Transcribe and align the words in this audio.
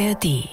ARD. 0.00 0.48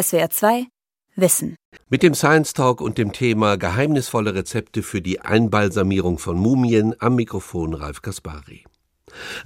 SWR 0.00 0.30
2 0.30 0.66
Wissen. 1.16 1.56
Mit 1.88 2.04
dem 2.04 2.14
Science 2.14 2.52
Talk 2.52 2.80
und 2.80 2.98
dem 2.98 3.12
Thema 3.12 3.56
Geheimnisvolle 3.56 4.32
Rezepte 4.32 4.84
für 4.84 5.02
die 5.02 5.20
Einbalsamierung 5.20 6.18
von 6.18 6.38
Mumien 6.38 6.94
am 7.00 7.16
Mikrofon 7.16 7.74
Ralf 7.74 8.00
Kaspari. 8.02 8.62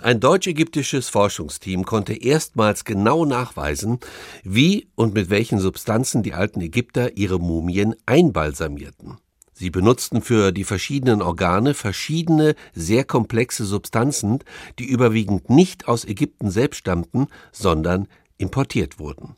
Ein 0.03 0.21
deutsch-ägyptisches 0.21 1.09
Forschungsteam 1.09 1.87
konnte 1.87 2.13
erstmals 2.13 2.85
genau 2.85 3.25
nachweisen, 3.25 3.99
wie 4.45 4.89
und 4.95 5.15
mit 5.15 5.31
welchen 5.31 5.59
Substanzen 5.59 6.23
die 6.23 6.35
alten 6.35 6.61
Ägypter 6.61 7.17
ihre 7.17 7.39
Mumien 7.39 7.97
einbalsamierten. 8.05 9.17
Sie 9.55 9.71
benutzten 9.71 10.21
für 10.21 10.53
die 10.53 10.65
verschiedenen 10.65 11.23
Organe 11.23 11.73
verschiedene, 11.73 12.57
sehr 12.75 13.05
komplexe 13.05 13.65
Substanzen, 13.65 14.41
die 14.79 14.85
überwiegend 14.85 15.49
nicht 15.49 15.89
aus 15.89 16.05
Ägypten 16.05 16.51
selbst 16.51 16.77
stammten, 16.77 17.29
sondern 17.53 18.07
importiert 18.37 18.99
wurden. 18.99 19.35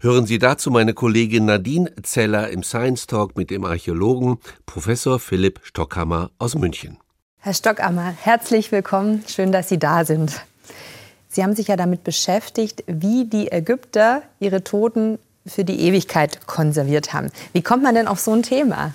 Hören 0.00 0.26
Sie 0.26 0.38
dazu 0.38 0.70
meine 0.70 0.94
Kollegin 0.94 1.44
Nadine 1.44 1.92
Zeller 2.02 2.50
im 2.50 2.62
Science 2.62 3.06
Talk 3.06 3.36
mit 3.36 3.50
dem 3.50 3.64
Archäologen 3.64 4.38
Professor 4.66 5.18
Philipp 5.18 5.60
Stockhammer 5.62 6.30
aus 6.38 6.54
München. 6.54 6.98
Herr 7.38 7.54
Stockhammer, 7.54 8.14
herzlich 8.22 8.70
willkommen. 8.72 9.24
Schön, 9.26 9.52
dass 9.52 9.68
Sie 9.68 9.78
da 9.78 10.04
sind. 10.04 10.42
Sie 11.28 11.42
haben 11.42 11.56
sich 11.56 11.68
ja 11.68 11.76
damit 11.76 12.04
beschäftigt, 12.04 12.84
wie 12.86 13.24
die 13.24 13.50
Ägypter 13.50 14.22
ihre 14.38 14.64
Toten 14.64 15.18
für 15.46 15.64
die 15.64 15.80
Ewigkeit 15.80 16.46
konserviert 16.46 17.12
haben. 17.12 17.30
Wie 17.52 17.62
kommt 17.62 17.82
man 17.82 17.94
denn 17.94 18.06
auf 18.06 18.20
so 18.20 18.32
ein 18.32 18.42
Thema? 18.42 18.94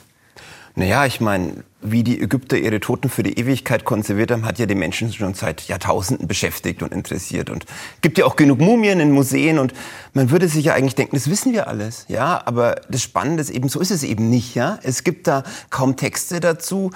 Naja, 0.78 1.08
ich 1.08 1.20
meine, 1.22 1.64
wie 1.82 2.04
die 2.04 2.22
Ägypter 2.22 2.56
ihre 2.56 2.80
Toten 2.80 3.10
für 3.10 3.24
die 3.24 3.40
Ewigkeit 3.40 3.84
konserviert 3.84 4.30
haben, 4.30 4.46
hat 4.46 4.60
ja 4.60 4.68
die 4.68 4.76
Menschen 4.76 5.12
schon 5.12 5.34
seit 5.34 5.64
Jahrtausenden 5.64 6.28
beschäftigt 6.28 6.84
und 6.84 6.94
interessiert. 6.94 7.50
Und 7.50 7.66
gibt 8.02 8.20
ja 8.20 8.26
auch 8.26 8.36
genug 8.36 8.60
Mumien 8.60 9.00
in 9.00 9.10
Museen 9.10 9.58
und 9.58 9.74
man 10.14 10.30
würde 10.30 10.48
sich 10.48 10.66
ja 10.66 10.76
eigentlich 10.76 10.94
denken, 10.94 11.16
das 11.16 11.32
wissen 11.32 11.52
wir 11.52 11.68
alles, 11.68 12.06
ja. 12.10 12.44
Aber 12.46 12.76
das 12.90 13.02
Spannende 13.02 13.42
ist 13.42 13.50
eben, 13.50 13.70
so 13.70 13.80
ist 13.80 13.90
es 13.90 14.04
eben 14.04 14.30
nicht, 14.30 14.54
ja. 14.54 14.78
Es 14.84 15.04
gibt 15.04 15.26
da 15.26 15.42
kaum 15.72 15.96
Texte 15.96 16.40
dazu. 16.40 16.92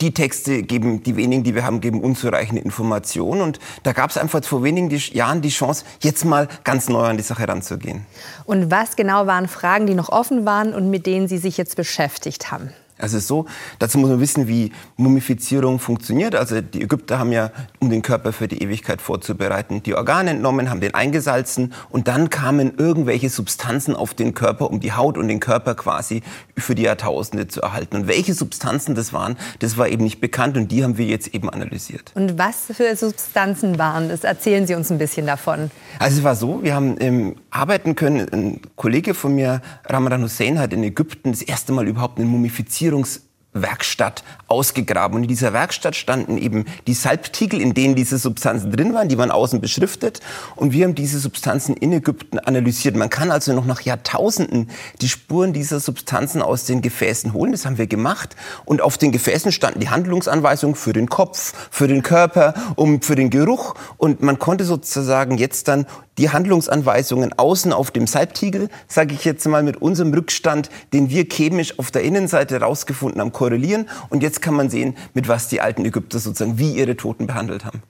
Die 0.00 0.14
Texte 0.14 0.62
geben, 0.62 1.02
die 1.02 1.16
wenigen, 1.16 1.44
die 1.44 1.54
wir 1.54 1.64
haben, 1.66 1.82
geben 1.82 2.00
unzureichende 2.00 2.62
Informationen. 2.62 3.42
Und 3.42 3.58
da 3.82 3.92
gab 3.92 4.08
es 4.08 4.16
einfach 4.16 4.42
vor 4.42 4.64
wenigen 4.64 4.88
Jahren 5.12 5.42
die 5.42 5.50
Chance, 5.50 5.84
jetzt 6.00 6.24
mal 6.24 6.48
ganz 6.64 6.88
neu 6.88 7.04
an 7.04 7.18
die 7.18 7.22
Sache 7.22 7.46
ranzugehen. 7.46 8.06
Und 8.46 8.70
was 8.70 8.96
genau 8.96 9.26
waren 9.26 9.48
Fragen, 9.48 9.86
die 9.86 9.94
noch 9.94 10.08
offen 10.08 10.46
waren 10.46 10.72
und 10.72 10.88
mit 10.88 11.04
denen 11.04 11.28
Sie 11.28 11.36
sich 11.36 11.58
jetzt 11.58 11.76
beschäftigt 11.76 12.50
haben? 12.50 12.70
Also 12.98 13.18
es 13.18 13.24
ist 13.24 13.28
so, 13.28 13.44
dazu 13.78 13.98
muss 13.98 14.08
man 14.08 14.20
wissen, 14.20 14.48
wie 14.48 14.72
Mumifizierung 14.96 15.78
funktioniert. 15.78 16.34
Also 16.34 16.62
die 16.62 16.82
Ägypter 16.82 17.18
haben 17.18 17.30
ja, 17.30 17.50
um 17.78 17.90
den 17.90 18.00
Körper 18.00 18.32
für 18.32 18.48
die 18.48 18.62
Ewigkeit 18.62 19.02
vorzubereiten, 19.02 19.82
die 19.82 19.94
Organe 19.94 20.30
entnommen, 20.30 20.70
haben 20.70 20.80
den 20.80 20.94
eingesalzen 20.94 21.74
und 21.90 22.08
dann 22.08 22.30
kamen 22.30 22.72
irgendwelche 22.78 23.28
Substanzen 23.28 23.94
auf 23.94 24.14
den 24.14 24.32
Körper, 24.32 24.70
um 24.70 24.80
die 24.80 24.92
Haut 24.92 25.18
und 25.18 25.28
den 25.28 25.40
Körper 25.40 25.74
quasi 25.74 26.22
für 26.56 26.74
die 26.74 26.84
Jahrtausende 26.84 27.48
zu 27.48 27.60
erhalten. 27.60 27.96
Und 27.96 28.08
welche 28.08 28.32
Substanzen 28.32 28.94
das 28.94 29.12
waren, 29.12 29.36
das 29.58 29.76
war 29.76 29.88
eben 29.88 30.02
nicht 30.02 30.20
bekannt 30.22 30.56
und 30.56 30.72
die 30.72 30.82
haben 30.82 30.96
wir 30.96 31.06
jetzt 31.06 31.34
eben 31.34 31.50
analysiert. 31.50 32.12
Und 32.14 32.38
was 32.38 32.68
für 32.72 32.96
Substanzen 32.96 33.78
waren 33.78 34.08
das? 34.08 34.24
Erzählen 34.24 34.66
Sie 34.66 34.74
uns 34.74 34.90
ein 34.90 34.98
bisschen 34.98 35.26
davon. 35.26 35.70
Also 35.98 36.18
es 36.18 36.24
war 36.24 36.34
so, 36.34 36.62
wir 36.62 36.74
haben 36.74 36.96
ähm, 37.00 37.36
arbeiten 37.50 37.94
können, 37.94 38.26
ein 38.32 38.60
Kollege 38.74 39.12
von 39.12 39.34
mir, 39.34 39.60
Ramadan 39.84 40.22
Hussein, 40.22 40.58
hat 40.58 40.72
in 40.72 40.82
Ägypten 40.82 41.32
das 41.32 41.42
erste 41.42 41.72
Mal 41.72 41.86
überhaupt 41.86 42.18
eine 42.18 42.26
Mumifizierung 42.26 42.85
Finanzierungs- 42.86 43.25
Mumifizierungswerkstatt 43.56 44.22
ausgegraben. 44.48 45.16
Und 45.16 45.22
in 45.24 45.28
dieser 45.28 45.52
Werkstatt 45.52 45.96
standen 45.96 46.38
eben 46.38 46.66
die 46.86 46.94
Salbtiegel, 46.94 47.60
in 47.60 47.74
denen 47.74 47.96
diese 47.96 48.18
Substanzen 48.18 48.70
drin 48.70 48.94
waren. 48.94 49.08
Die 49.08 49.18
waren 49.18 49.30
außen 49.30 49.60
beschriftet. 49.60 50.20
Und 50.54 50.72
wir 50.72 50.84
haben 50.84 50.94
diese 50.94 51.18
Substanzen 51.18 51.76
in 51.76 51.92
Ägypten 51.92 52.38
analysiert. 52.38 52.96
Man 52.96 53.10
kann 53.10 53.30
also 53.30 53.52
noch 53.52 53.64
nach 53.64 53.80
Jahrtausenden 53.80 54.70
die 55.00 55.08
Spuren 55.08 55.52
dieser 55.52 55.80
Substanzen 55.80 56.42
aus 56.42 56.64
den 56.64 56.80
Gefäßen 56.80 57.32
holen. 57.32 57.52
Das 57.52 57.66
haben 57.66 57.78
wir 57.78 57.86
gemacht. 57.86 58.36
Und 58.64 58.82
auf 58.82 58.98
den 58.98 59.12
Gefäßen 59.12 59.50
standen 59.52 59.80
die 59.80 59.88
Handlungsanweisungen 59.88 60.76
für 60.76 60.92
den 60.92 61.08
Kopf, 61.08 61.52
für 61.70 61.88
den 61.88 62.02
Körper 62.02 62.54
und 62.76 63.04
für 63.04 63.16
den 63.16 63.30
Geruch. 63.30 63.74
Und 63.96 64.22
man 64.22 64.38
konnte 64.38 64.64
sozusagen 64.64 65.38
jetzt 65.38 65.68
dann 65.68 65.86
die 66.18 66.30
Handlungsanweisungen 66.30 67.34
außen 67.38 67.72
auf 67.72 67.90
dem 67.90 68.06
Salbtiegel, 68.06 68.68
sage 68.88 69.14
ich 69.14 69.24
jetzt 69.24 69.46
mal 69.46 69.62
mit 69.62 69.76
unserem 69.82 70.14
Rückstand, 70.14 70.70
den 70.92 71.10
wir 71.10 71.24
chemisch 71.28 71.78
auf 71.78 71.90
der 71.90 72.02
Innenseite 72.02 72.60
rausgefunden 72.60 73.20
haben, 73.20 73.32
korrelieren. 73.46 73.88
Und 74.08 74.22
jetzt 74.22 74.42
kann 74.42 74.54
man 74.54 74.70
sehen, 74.70 74.96
mit 75.14 75.28
was 75.28 75.48
die 75.48 75.60
alten 75.60 75.84
Ägypter 75.84 76.18
sozusagen 76.18 76.58
wie 76.58 76.72
ihre 76.72 76.96
Toten 76.96 77.26
behandelt 77.26 77.64
haben. 77.64 77.82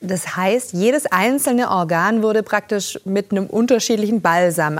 Das 0.00 0.36
heißt, 0.36 0.72
jedes 0.72 1.06
einzelne 1.06 1.70
Organ 1.70 2.22
wurde 2.22 2.42
praktisch 2.42 2.98
mit 3.04 3.30
einem 3.32 3.46
unterschiedlichen 3.46 4.20
Balsam 4.20 4.78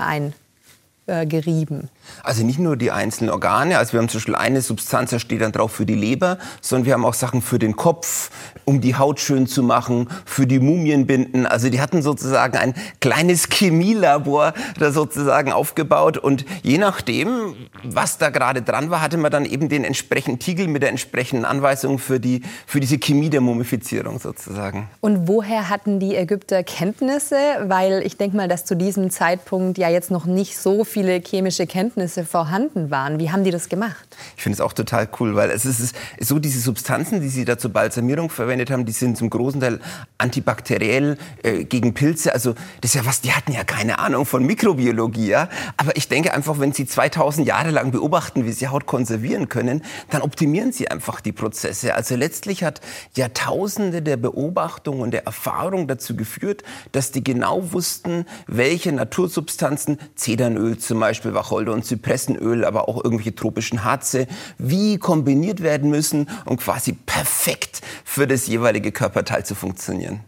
eingerieben. 1.07 1.89
Also 2.23 2.45
nicht 2.45 2.59
nur 2.59 2.77
die 2.77 2.91
einzelnen 2.91 3.31
Organe, 3.31 3.77
also 3.77 3.93
wir 3.93 3.99
haben 3.99 4.09
zum 4.09 4.19
Beispiel 4.19 4.35
eine 4.35 4.61
Substanz, 4.61 5.11
da 5.11 5.19
steht 5.19 5.41
dann 5.41 5.51
drauf 5.51 5.71
für 5.71 5.85
die 5.85 5.95
Leber, 5.95 6.37
sondern 6.61 6.85
wir 6.85 6.93
haben 6.93 7.05
auch 7.05 7.13
Sachen 7.13 7.41
für 7.41 7.59
den 7.59 7.75
Kopf, 7.75 8.29
um 8.65 8.81
die 8.81 8.95
Haut 8.95 9.19
schön 9.19 9.47
zu 9.47 9.63
machen, 9.63 10.07
für 10.25 10.47
die 10.47 10.59
Mumienbinden. 10.59 11.45
Also 11.45 11.69
die 11.69 11.81
hatten 11.81 12.01
sozusagen 12.01 12.57
ein 12.57 12.73
kleines 13.01 13.47
Chemielabor 13.49 14.53
da 14.79 14.91
sozusagen 14.91 15.51
aufgebaut 15.51 16.17
und 16.17 16.45
je 16.61 16.77
nachdem, 16.77 17.55
was 17.83 18.17
da 18.17 18.29
gerade 18.29 18.61
dran 18.61 18.89
war, 18.89 19.01
hatte 19.01 19.17
man 19.17 19.31
dann 19.31 19.45
eben 19.45 19.69
den 19.69 19.83
entsprechenden 19.83 20.39
Tiegel 20.39 20.67
mit 20.67 20.81
der 20.81 20.89
entsprechenden 20.89 21.45
Anweisung 21.45 21.99
für, 21.99 22.19
die, 22.19 22.41
für 22.65 22.79
diese 22.79 22.99
Chemie 22.99 23.29
der 23.29 23.41
Mumifizierung 23.41 24.19
sozusagen. 24.19 24.87
Und 25.01 25.27
woher 25.27 25.69
hatten 25.69 25.99
die 25.99 26.15
Ägypter 26.15 26.63
Kenntnisse? 26.63 27.37
Weil 27.63 28.01
ich 28.05 28.17
denke 28.17 28.37
mal, 28.37 28.47
dass 28.47 28.65
zu 28.65 28.75
diesem 28.75 29.09
Zeitpunkt 29.09 29.77
ja 29.77 29.89
jetzt 29.89 30.11
noch 30.11 30.25
nicht 30.25 30.57
so 30.57 30.83
viele 30.83 31.21
chemische 31.21 31.67
Kenntnisse 31.67 31.92
Kenntnisse 31.93 32.25
vorhanden 32.25 32.89
waren. 32.89 33.19
Wie 33.19 33.31
haben 33.31 33.43
die 33.43 33.51
das 33.51 33.69
gemacht? 33.69 34.17
Ich 34.35 34.43
finde 34.43 34.55
es 34.55 34.61
auch 34.61 34.73
total 34.73 35.07
cool, 35.19 35.35
weil 35.35 35.51
es 35.51 35.63
ist, 35.63 35.95
so, 36.19 36.39
diese 36.39 36.59
Substanzen, 36.59 37.21
die 37.21 37.29
sie 37.29 37.45
da 37.45 37.57
zur 37.57 37.71
Balsamierung 37.71 38.31
verwendet 38.31 38.71
haben, 38.71 38.85
die 38.85 38.91
sind 38.91 39.15
zum 39.15 39.29
großen 39.29 39.61
Teil 39.61 39.79
antibakteriell 40.17 41.17
äh, 41.43 41.65
gegen 41.65 41.93
Pilze. 41.93 42.33
Also 42.33 42.55
das 42.81 42.91
ist 42.91 42.95
ja 42.95 43.05
was, 43.05 43.21
die 43.21 43.31
hatten 43.31 43.51
ja 43.51 43.63
keine 43.63 43.99
Ahnung 43.99 44.25
von 44.25 44.43
Mikrobiologie. 44.43 45.27
Ja? 45.27 45.49
Aber 45.77 45.95
ich 45.95 46.07
denke 46.07 46.33
einfach, 46.33 46.59
wenn 46.59 46.73
sie 46.73 46.87
2000 46.87 47.47
Jahre 47.47 47.69
lang 47.69 47.91
beobachten, 47.91 48.45
wie 48.45 48.51
sie 48.51 48.67
Haut 48.69 48.87
konservieren 48.87 49.49
können, 49.49 49.83
dann 50.09 50.23
optimieren 50.23 50.71
sie 50.71 50.89
einfach 50.89 51.21
die 51.21 51.31
Prozesse. 51.31 51.93
Also 51.93 52.15
letztlich 52.15 52.63
hat 52.63 52.81
Jahrtausende 53.15 54.01
der 54.01 54.17
Beobachtung 54.17 54.99
und 55.01 55.11
der 55.11 55.25
Erfahrung 55.25 55.87
dazu 55.87 56.15
geführt, 56.15 56.63
dass 56.91 57.11
die 57.11 57.23
genau 57.23 57.71
wussten, 57.71 58.25
welche 58.47 58.91
Natursubstanzen, 58.91 59.99
Zedernöl 60.15 60.79
zum 60.79 60.99
Beispiel, 60.99 61.35
Wacholder 61.35 61.73
und 61.73 61.82
Zypressenöl, 61.83 62.65
aber 62.65 62.89
auch 62.89 63.03
irgendwelche 63.03 63.35
tropischen 63.35 63.83
Harze, 63.83 64.27
wie 64.57 64.97
kombiniert 64.97 65.61
werden 65.61 65.89
müssen, 65.89 66.29
um 66.45 66.57
quasi 66.57 66.93
perfekt 66.93 67.81
für 68.03 68.27
das 68.27 68.47
jeweilige 68.47 68.91
Körperteil 68.91 69.45
zu 69.45 69.55
funktionieren. 69.55 70.21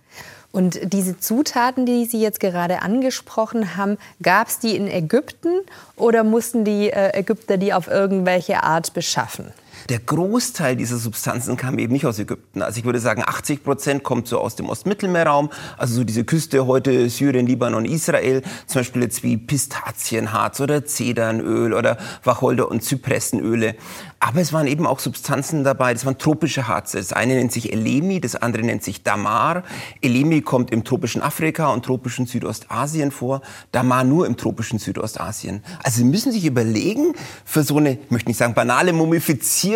Und 0.52 0.94
diese 0.94 1.20
Zutaten, 1.20 1.86
die 1.86 2.06
Sie 2.06 2.22
jetzt 2.22 2.40
gerade 2.40 2.82
angesprochen 2.82 3.76
haben, 3.76 3.98
gab 4.22 4.48
es 4.48 4.60
die 4.60 4.78
in 4.78 4.88
Ägypten 4.88 5.50
oder 5.98 6.24
mussten 6.24 6.64
die 6.64 6.92
äh, 6.92 7.10
Ägypter 7.18 7.58
die 7.58 7.74
auf 7.74 7.88
irgendwelche 7.88 8.64
Art 8.64 8.94
beschaffen? 8.94 9.52
Der 9.90 10.00
Großteil 10.00 10.76
dieser 10.76 10.98
Substanzen 10.98 11.58
kam 11.58 11.78
eben 11.78 11.94
nicht 11.94 12.08
aus 12.08 12.18
Ägypten. 12.18 12.64
Also 12.64 12.80
ich 12.80 12.86
würde 12.86 13.00
sagen, 13.00 13.22
80 13.24 13.64
Prozent 13.64 14.04
kommt 14.04 14.28
so 14.28 14.40
aus 14.40 14.56
dem 14.56 14.68
Ostmittelmeerraum, 14.68 15.52
also 15.78 15.98
so 15.98 16.04
diese 16.04 16.24
Küste 16.24 16.66
heute 16.66 17.08
Syrien, 17.08 17.46
Libanon, 17.46 17.86
Israel, 17.86 18.42
zum 18.66 18.80
Beispiel 18.80 19.04
jetzt 19.04 19.22
wie 19.22 19.38
Pistazienharz 19.38 20.60
oder 20.60 20.86
Zedernöl 20.86 21.72
oder 21.72 21.98
Wacholder- 22.24 22.72
und 22.72 22.84
Zypressenöle. 22.84 23.76
Aber 24.20 24.42
es 24.42 24.54
waren 24.54 24.66
eben 24.66 24.88
auch 24.88 24.98
Substanzen 24.98 25.64
dabei, 25.64 25.94
das 25.94 26.04
waren 26.04 26.18
tropische 26.18 26.68
Harze. 26.68 26.98
Das 26.98 27.14
eine 27.14 27.36
nennt 27.36 27.52
sich 27.52 27.72
Elemi, 27.72 28.20
das 28.20 28.36
andere 28.36 28.64
nennt 28.64 28.84
sich 28.84 29.04
Damar. 29.04 29.62
Elemi 30.02 30.42
kommt 30.42 30.72
im 30.72 30.84
tropischen 30.84 31.22
Afrika 31.22 31.68
und 31.72 31.86
tropischen 31.86 32.26
Südostasien 32.26 33.12
vor, 33.12 33.42
Damar 33.72 34.04
nur 34.04 34.26
im 34.26 34.36
tropischen 34.36 34.80
Südostasien. 34.80 35.64
Also 35.84 35.98
Sie 35.98 36.06
müssen 36.06 36.32
sich 36.32 36.44
überlegen, 36.44 37.14
für 37.44 37.62
so 37.62 37.78
eine, 37.78 38.00
ich 38.00 38.10
möchte 38.10 38.30
nicht 38.30 38.38
sagen 38.38 38.56
banale 38.56 38.92
Mumifizierung 38.92 39.75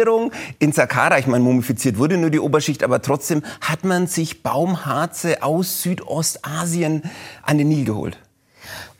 in 0.59 0.71
Saqqara, 0.71 1.19
ich 1.19 1.27
meine, 1.27 1.43
mumifiziert 1.43 1.97
wurde 1.97 2.17
nur 2.17 2.29
die 2.29 2.39
Oberschicht, 2.39 2.83
aber 2.83 3.01
trotzdem 3.01 3.43
hat 3.61 3.83
man 3.83 4.07
sich 4.07 4.43
Baumharze 4.43 5.43
aus 5.43 5.81
Südostasien 5.81 7.03
an 7.43 7.57
den 7.57 7.69
Nil 7.69 7.85
geholt. 7.85 8.17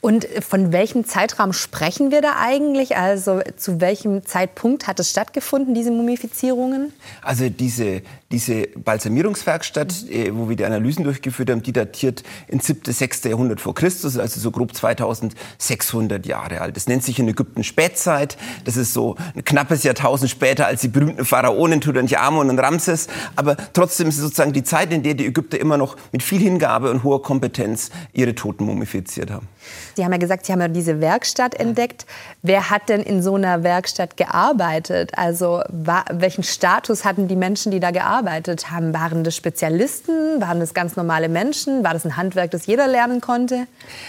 Und 0.01 0.25
von 0.48 0.72
welchem 0.72 1.06
Zeitraum 1.06 1.51
sprechen 1.51 2.10
wir 2.10 2.22
da 2.22 2.38
eigentlich? 2.40 2.96
Also 2.96 3.42
zu 3.57 3.81
welchem 3.81 4.25
Zeitpunkt 4.25 4.88
hat 4.88 4.98
es 5.01 5.10
stattgefunden, 5.10 5.74
diese 5.74 5.92
Mumifizierungen? 5.92 6.94
Also 7.22 7.50
diese, 7.50 8.01
diese 8.31 8.68
Balsamierungswerkstatt, 8.78 9.94
mhm. 10.10 10.38
wo 10.38 10.48
wir 10.48 10.56
die 10.56 10.63
Analysen 10.63 11.04
durchgeführt 11.04 11.50
haben, 11.50 11.63
die 11.63 11.74
datiert 11.74 12.24
ins 12.48 12.68
7., 12.68 12.94
6. 12.94 13.25
Jahrhundert 13.25 13.60
vor 13.60 13.75
Christus, 13.75 14.18
also 14.18 14.40
so 14.40 14.51
grob 14.51 14.74
2600 14.74 16.25
Jahre 16.25 16.62
alt. 16.62 16.78
Das 16.78 16.88
nennt 16.88 17.04
sich 17.04 17.19
in 17.19 17.28
Ägypten 17.28 17.66
Spätzeit. 17.66 18.38
Das 18.63 18.78
ist 18.78 18.94
so 18.94 19.18
ein 19.36 19.44
knappes 19.44 19.84
Jahrtausend 19.84 20.31
später 20.31 20.66
als 20.66 20.80
die 20.80 20.88
berühmten 20.88 21.25
Pharaonen 21.25 21.81
Tutanchamun 21.81 22.50
und 22.50 22.57
Ramses. 22.60 23.07
Aber 23.36 23.57
trotzdem 23.74 24.07
ist 24.07 24.16
es 24.16 24.22
sozusagen 24.22 24.54
die 24.54 24.63
Zeit, 24.63 24.94
in 24.94 25.04
der 25.04 25.16
die 25.16 25.25
Ägypter 25.25 25.60
immer 25.60 25.75
noch 25.75 25.98
mit 26.13 26.24
viel 26.24 26.40
Hingabe 26.40 26.90
und 26.90 27.04
hoher 27.04 27.22
Kompetenz 27.22 27.90
ihre 28.13 28.34
Toten 28.34 28.63
mumifiziert 28.63 29.30
haben. 29.30 29.50
Sie 29.96 30.04
haben 30.04 30.12
ja 30.12 30.18
gesagt, 30.18 30.46
Sie 30.46 30.52
haben 30.52 30.62
ja 30.62 30.68
diese 30.68 31.02
Werkstatt 31.02 31.56
entdeckt. 31.56 32.06
Wer 32.42 32.70
hat 32.70 32.90
denn 32.90 33.02
in 33.02 33.22
so 33.22 33.36
einer 33.36 33.64
Werkstatt 33.64 34.18
gearbeitet? 34.18 35.12
Also 35.18 35.62
war, 35.70 36.06
welchen 36.12 36.44
Status 36.44 37.06
hatten 37.06 37.28
die 37.28 37.36
Menschen, 37.36 37.72
die 37.72 37.80
da 37.80 37.92
gearbeitet 37.92 38.72
haben? 38.72 38.94
Waren 38.94 39.24
das 39.24 39.36
Spezialisten? 39.36 40.42
Waren 40.42 40.60
das 40.60 40.74
ganz 40.74 40.96
normale 40.96 41.30
Menschen? 41.30 41.84
War 41.84 41.94
das 41.94 42.06
ein 42.06 42.16
Handwerk, 42.18 42.52
das 42.52 42.66
jeder 42.66 42.88
lernen 42.88 43.22
konnte? 43.22 43.68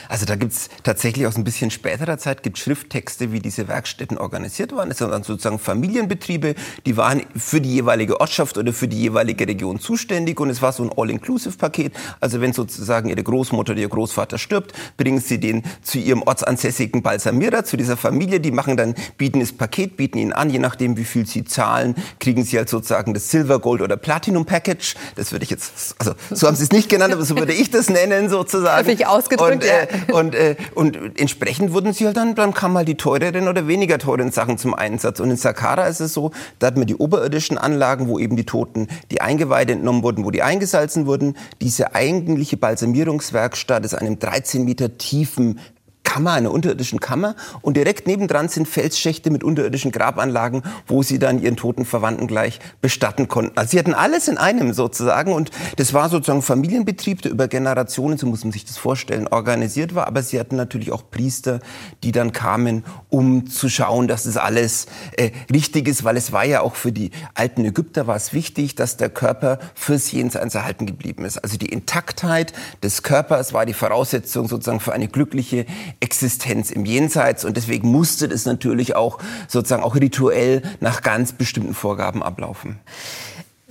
Also 0.09 0.27
da 0.27 0.37
gibt 0.37 0.53
es 0.53 0.69
tatsächlich 0.83 1.27
aus 1.27 1.37
ein 1.37 1.45
bisschen 1.45 1.71
späterer 1.71 2.19
Zeit 2.19 2.43
gibt 2.43 2.59
Schrifttexte, 2.59 3.33
wie 3.33 3.41
diese 3.41 3.67
Werkstätten 3.67 4.19
organisiert 4.19 4.75
waren. 4.75 4.91
Es 4.91 4.99
sind 4.99 5.11
dann 5.11 5.23
sozusagen 5.23 5.59
Familienbetriebe, 5.59 6.55
die 6.87 6.97
waren 6.97 7.23
für 7.37 7.61
die 7.61 7.75
jeweilige 7.75 8.21
Ortschaft 8.21 8.59
oder 8.59 8.73
für 8.73 8.89
die 8.89 9.01
jeweilige 9.01 9.47
Region 9.47 9.81
zuständig 9.81 10.39
und 10.39 10.51
es 10.51 10.63
war 10.63 10.73
so 10.73 10.85
ein 10.85 10.91
All-Inclusive-Paket. 10.97 11.93
Also 12.21 12.41
wenn 12.41 12.53
sozusagen 12.53 13.09
Ihre 13.09 13.23
Großmutter 13.23 13.73
oder 13.73 13.81
Ihr 13.81 13.89
Großvater 13.89 14.39
stirbt, 14.39 14.73
bringen 14.97 15.21
Sie 15.21 15.40
den 15.41 15.63
zu 15.83 15.99
Ihrem 15.99 16.23
ortsansässigen 16.23 17.03
Balsamierer, 17.03 17.65
zu 17.65 17.77
dieser 17.77 17.97
Familie. 17.97 18.41
Die 18.41 18.51
machen 18.51 18.77
dann, 18.77 18.95
bieten 19.19 19.41
das 19.41 19.53
Paket, 19.53 19.97
bieten 19.97 20.19
Ihnen 20.19 20.33
an, 20.33 20.51
je 20.51 20.59
nachdem 20.59 20.97
wie 20.97 21.05
viel 21.05 21.27
Sie 21.27 21.45
zahlen, 21.45 21.95
kriegen 22.19 22.45
Sie 22.45 22.57
halt 22.57 22.69
sozusagen 22.69 23.15
das 23.15 23.31
Silver, 23.31 23.59
Gold 23.59 23.83
oder 23.83 23.97
Platinum 23.97 24.45
Package. 24.45 24.95
Das 25.17 25.33
würde 25.33 25.45
ich 25.45 25.51
jetzt, 25.51 25.97
also 25.99 26.13
so 26.31 26.47
haben 26.47 26.57
Sie 26.57 26.65
es 26.65 26.73
nicht 26.73 26.89
genannt, 26.89 27.13
aber 27.13 27.25
so 27.25 27.37
würde 27.37 27.53
ich 27.53 27.71
das 27.71 27.91
nennen 27.91 28.29
sozusagen. 28.29 28.87
Häufig 28.87 29.07
ausgedrückt, 29.07 29.65
und, 29.65 29.65
äh, 29.65 30.13
und, 30.13 30.35
äh, 30.35 30.57
und 30.75 31.19
entsprechend 31.19 31.73
wurden 31.73 31.93
Sie 31.93 32.07
halt 32.07 32.17
dann, 32.17 32.35
dann 32.35 32.55
kamen 32.55 32.75
mal 32.75 32.85
die 32.85 32.97
teureren 32.97 33.49
oder 33.49 33.67
weniger 33.67 33.99
teuren 33.99 34.31
Sachen 34.31 34.59
zum 34.59 34.75
Einsatz. 34.75 35.21
Und 35.21 35.31
in 35.31 35.37
Saqqara 35.37 35.87
ist 35.87 36.01
es 36.01 36.13
so, 36.13 36.33
da 36.59 36.69
hat 36.69 36.77
man 36.77 36.87
die 36.87 36.97
oberirdischen 36.97 37.59
Anlagen, 37.59 38.09
wo 38.09 38.19
eben 38.19 38.37
die 38.37 38.45
Toten, 38.45 38.89
die 39.11 39.21
Eingeweide 39.21 39.73
entnommen 39.73 40.03
wurden, 40.03 40.25
wo 40.25 40.31
die 40.31 40.43
eingesalzen 40.43 41.07
wurden. 41.07 41.37
Diese 41.61 41.95
eigentliche 41.95 42.57
Balsamierungswerkstatt 42.57 43.85
ist 43.85 43.95
einem 43.95 44.19
13 44.19 44.65
Meter 44.65 44.99
tiefen 44.99 45.30
tiefen 45.31 45.61
Kammer, 46.11 46.33
einer 46.33 46.51
unterirdischen 46.51 46.99
Kammer. 46.99 47.37
Und 47.63 47.77
direkt 47.77 48.09
nebendran 48.09 48.49
sind 48.49 48.67
Felsschächte 48.67 49.31
mit 49.31 49.45
unterirdischen 49.45 49.93
Grabanlagen, 49.93 50.65
wo 50.89 51.05
sie 51.05 51.21
dann 51.21 51.41
ihren 51.41 51.57
toten 51.57 51.85
Verwandten 51.85 52.27
gleich 52.27 52.59
bestatten 52.81 53.29
konnten. 53.29 53.57
Also 53.57 53.71
sie 53.71 53.79
hatten 53.79 53.95
alles 53.95 54.27
in 54.27 54.37
einem 54.37 54.73
sozusagen. 54.73 55.33
Und 55.33 55.53
das 55.77 55.95
war 55.95 56.09
sozusagen 56.09 56.43
Familienbetrieb, 56.43 57.23
der 57.23 57.31
über 57.31 57.47
Generationen, 57.47 58.19
so 58.19 58.27
muss 58.27 58.43
man 58.43 58.51
sich 58.51 58.65
das 58.65 58.77
vorstellen, 58.77 59.29
organisiert 59.29 59.95
war. 59.95 60.09
Aber 60.09 60.25
sie 60.25 60.41
hatten 60.41 60.57
natürlich 60.57 60.91
auch 60.91 61.05
Priester, 61.09 61.61
die 62.03 62.11
dann 62.11 62.33
kamen, 62.33 62.83
um 63.09 63.49
zu 63.49 63.69
schauen, 63.69 64.09
dass 64.09 64.25
das 64.25 64.37
alles 64.37 64.87
äh, 65.17 65.31
richtig 65.53 65.87
ist. 65.87 66.03
Weil 66.03 66.17
es 66.17 66.33
war 66.33 66.45
ja 66.45 66.63
auch 66.63 66.75
für 66.75 66.91
die 66.91 67.13
alten 67.35 67.65
Ägypter 67.65 68.09
war 68.09 68.17
es 68.17 68.33
wichtig, 68.33 68.75
dass 68.75 68.97
der 68.97 69.11
Körper 69.11 69.61
fürs 69.77 70.11
Jenseits 70.11 70.57
erhalten 70.57 70.87
geblieben 70.87 71.25
ist. 71.25 71.39
Also 71.39 71.57
die 71.57 71.69
Intaktheit 71.69 72.53
des 72.83 73.05
Körpers 73.05 73.53
war 73.53 73.65
die 73.65 73.75
Voraussetzung 73.75 74.49
sozusagen 74.49 74.81
für 74.81 74.93
eine 74.93 75.07
glückliche 75.07 75.67
Existenz 76.01 76.71
im 76.71 76.85
Jenseits 76.85 77.45
und 77.45 77.57
deswegen 77.57 77.91
musste 77.91 78.29
das 78.29 78.47
natürlich 78.47 78.97
auch 78.97 79.19
sozusagen 79.49 79.83
auch 79.83 79.95
rituell 79.95 80.63
nach 80.81 81.03
ganz 81.03 81.33
bestimmten 81.33 81.75
Vorgaben 81.75 82.23
ablaufen. 82.23 82.79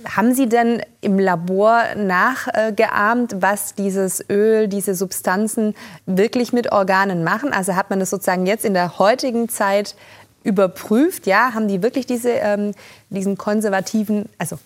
Haben 0.04 0.34
Sie 0.34 0.48
denn 0.48 0.80
im 1.02 1.18
Labor 1.18 1.82
nachgeahmt, 1.94 3.36
was 3.40 3.74
dieses 3.74 4.24
Öl, 4.30 4.66
diese 4.66 4.94
Substanzen 4.94 5.74
wirklich 6.06 6.54
mit 6.54 6.72
Organen 6.72 7.22
machen? 7.22 7.52
Also 7.52 7.76
hat 7.76 7.90
man 7.90 8.00
das 8.00 8.08
sozusagen 8.08 8.46
jetzt 8.46 8.64
in 8.64 8.72
der 8.72 8.98
heutigen 8.98 9.50
Zeit 9.50 9.94
überprüft, 10.42 11.26
ja, 11.26 11.52
haben 11.52 11.68
die 11.68 11.82
wirklich 11.82 12.06
diese, 12.06 12.30
ähm, 12.30 12.72
diesen 13.10 13.36
konservativen, 13.36 14.26
also 14.38 14.58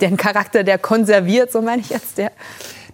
den 0.00 0.16
Charakter, 0.16 0.62
der 0.62 0.78
konserviert, 0.78 1.50
so 1.50 1.60
meine 1.60 1.82
ich 1.82 1.90
jetzt, 1.90 2.18
der 2.18 2.30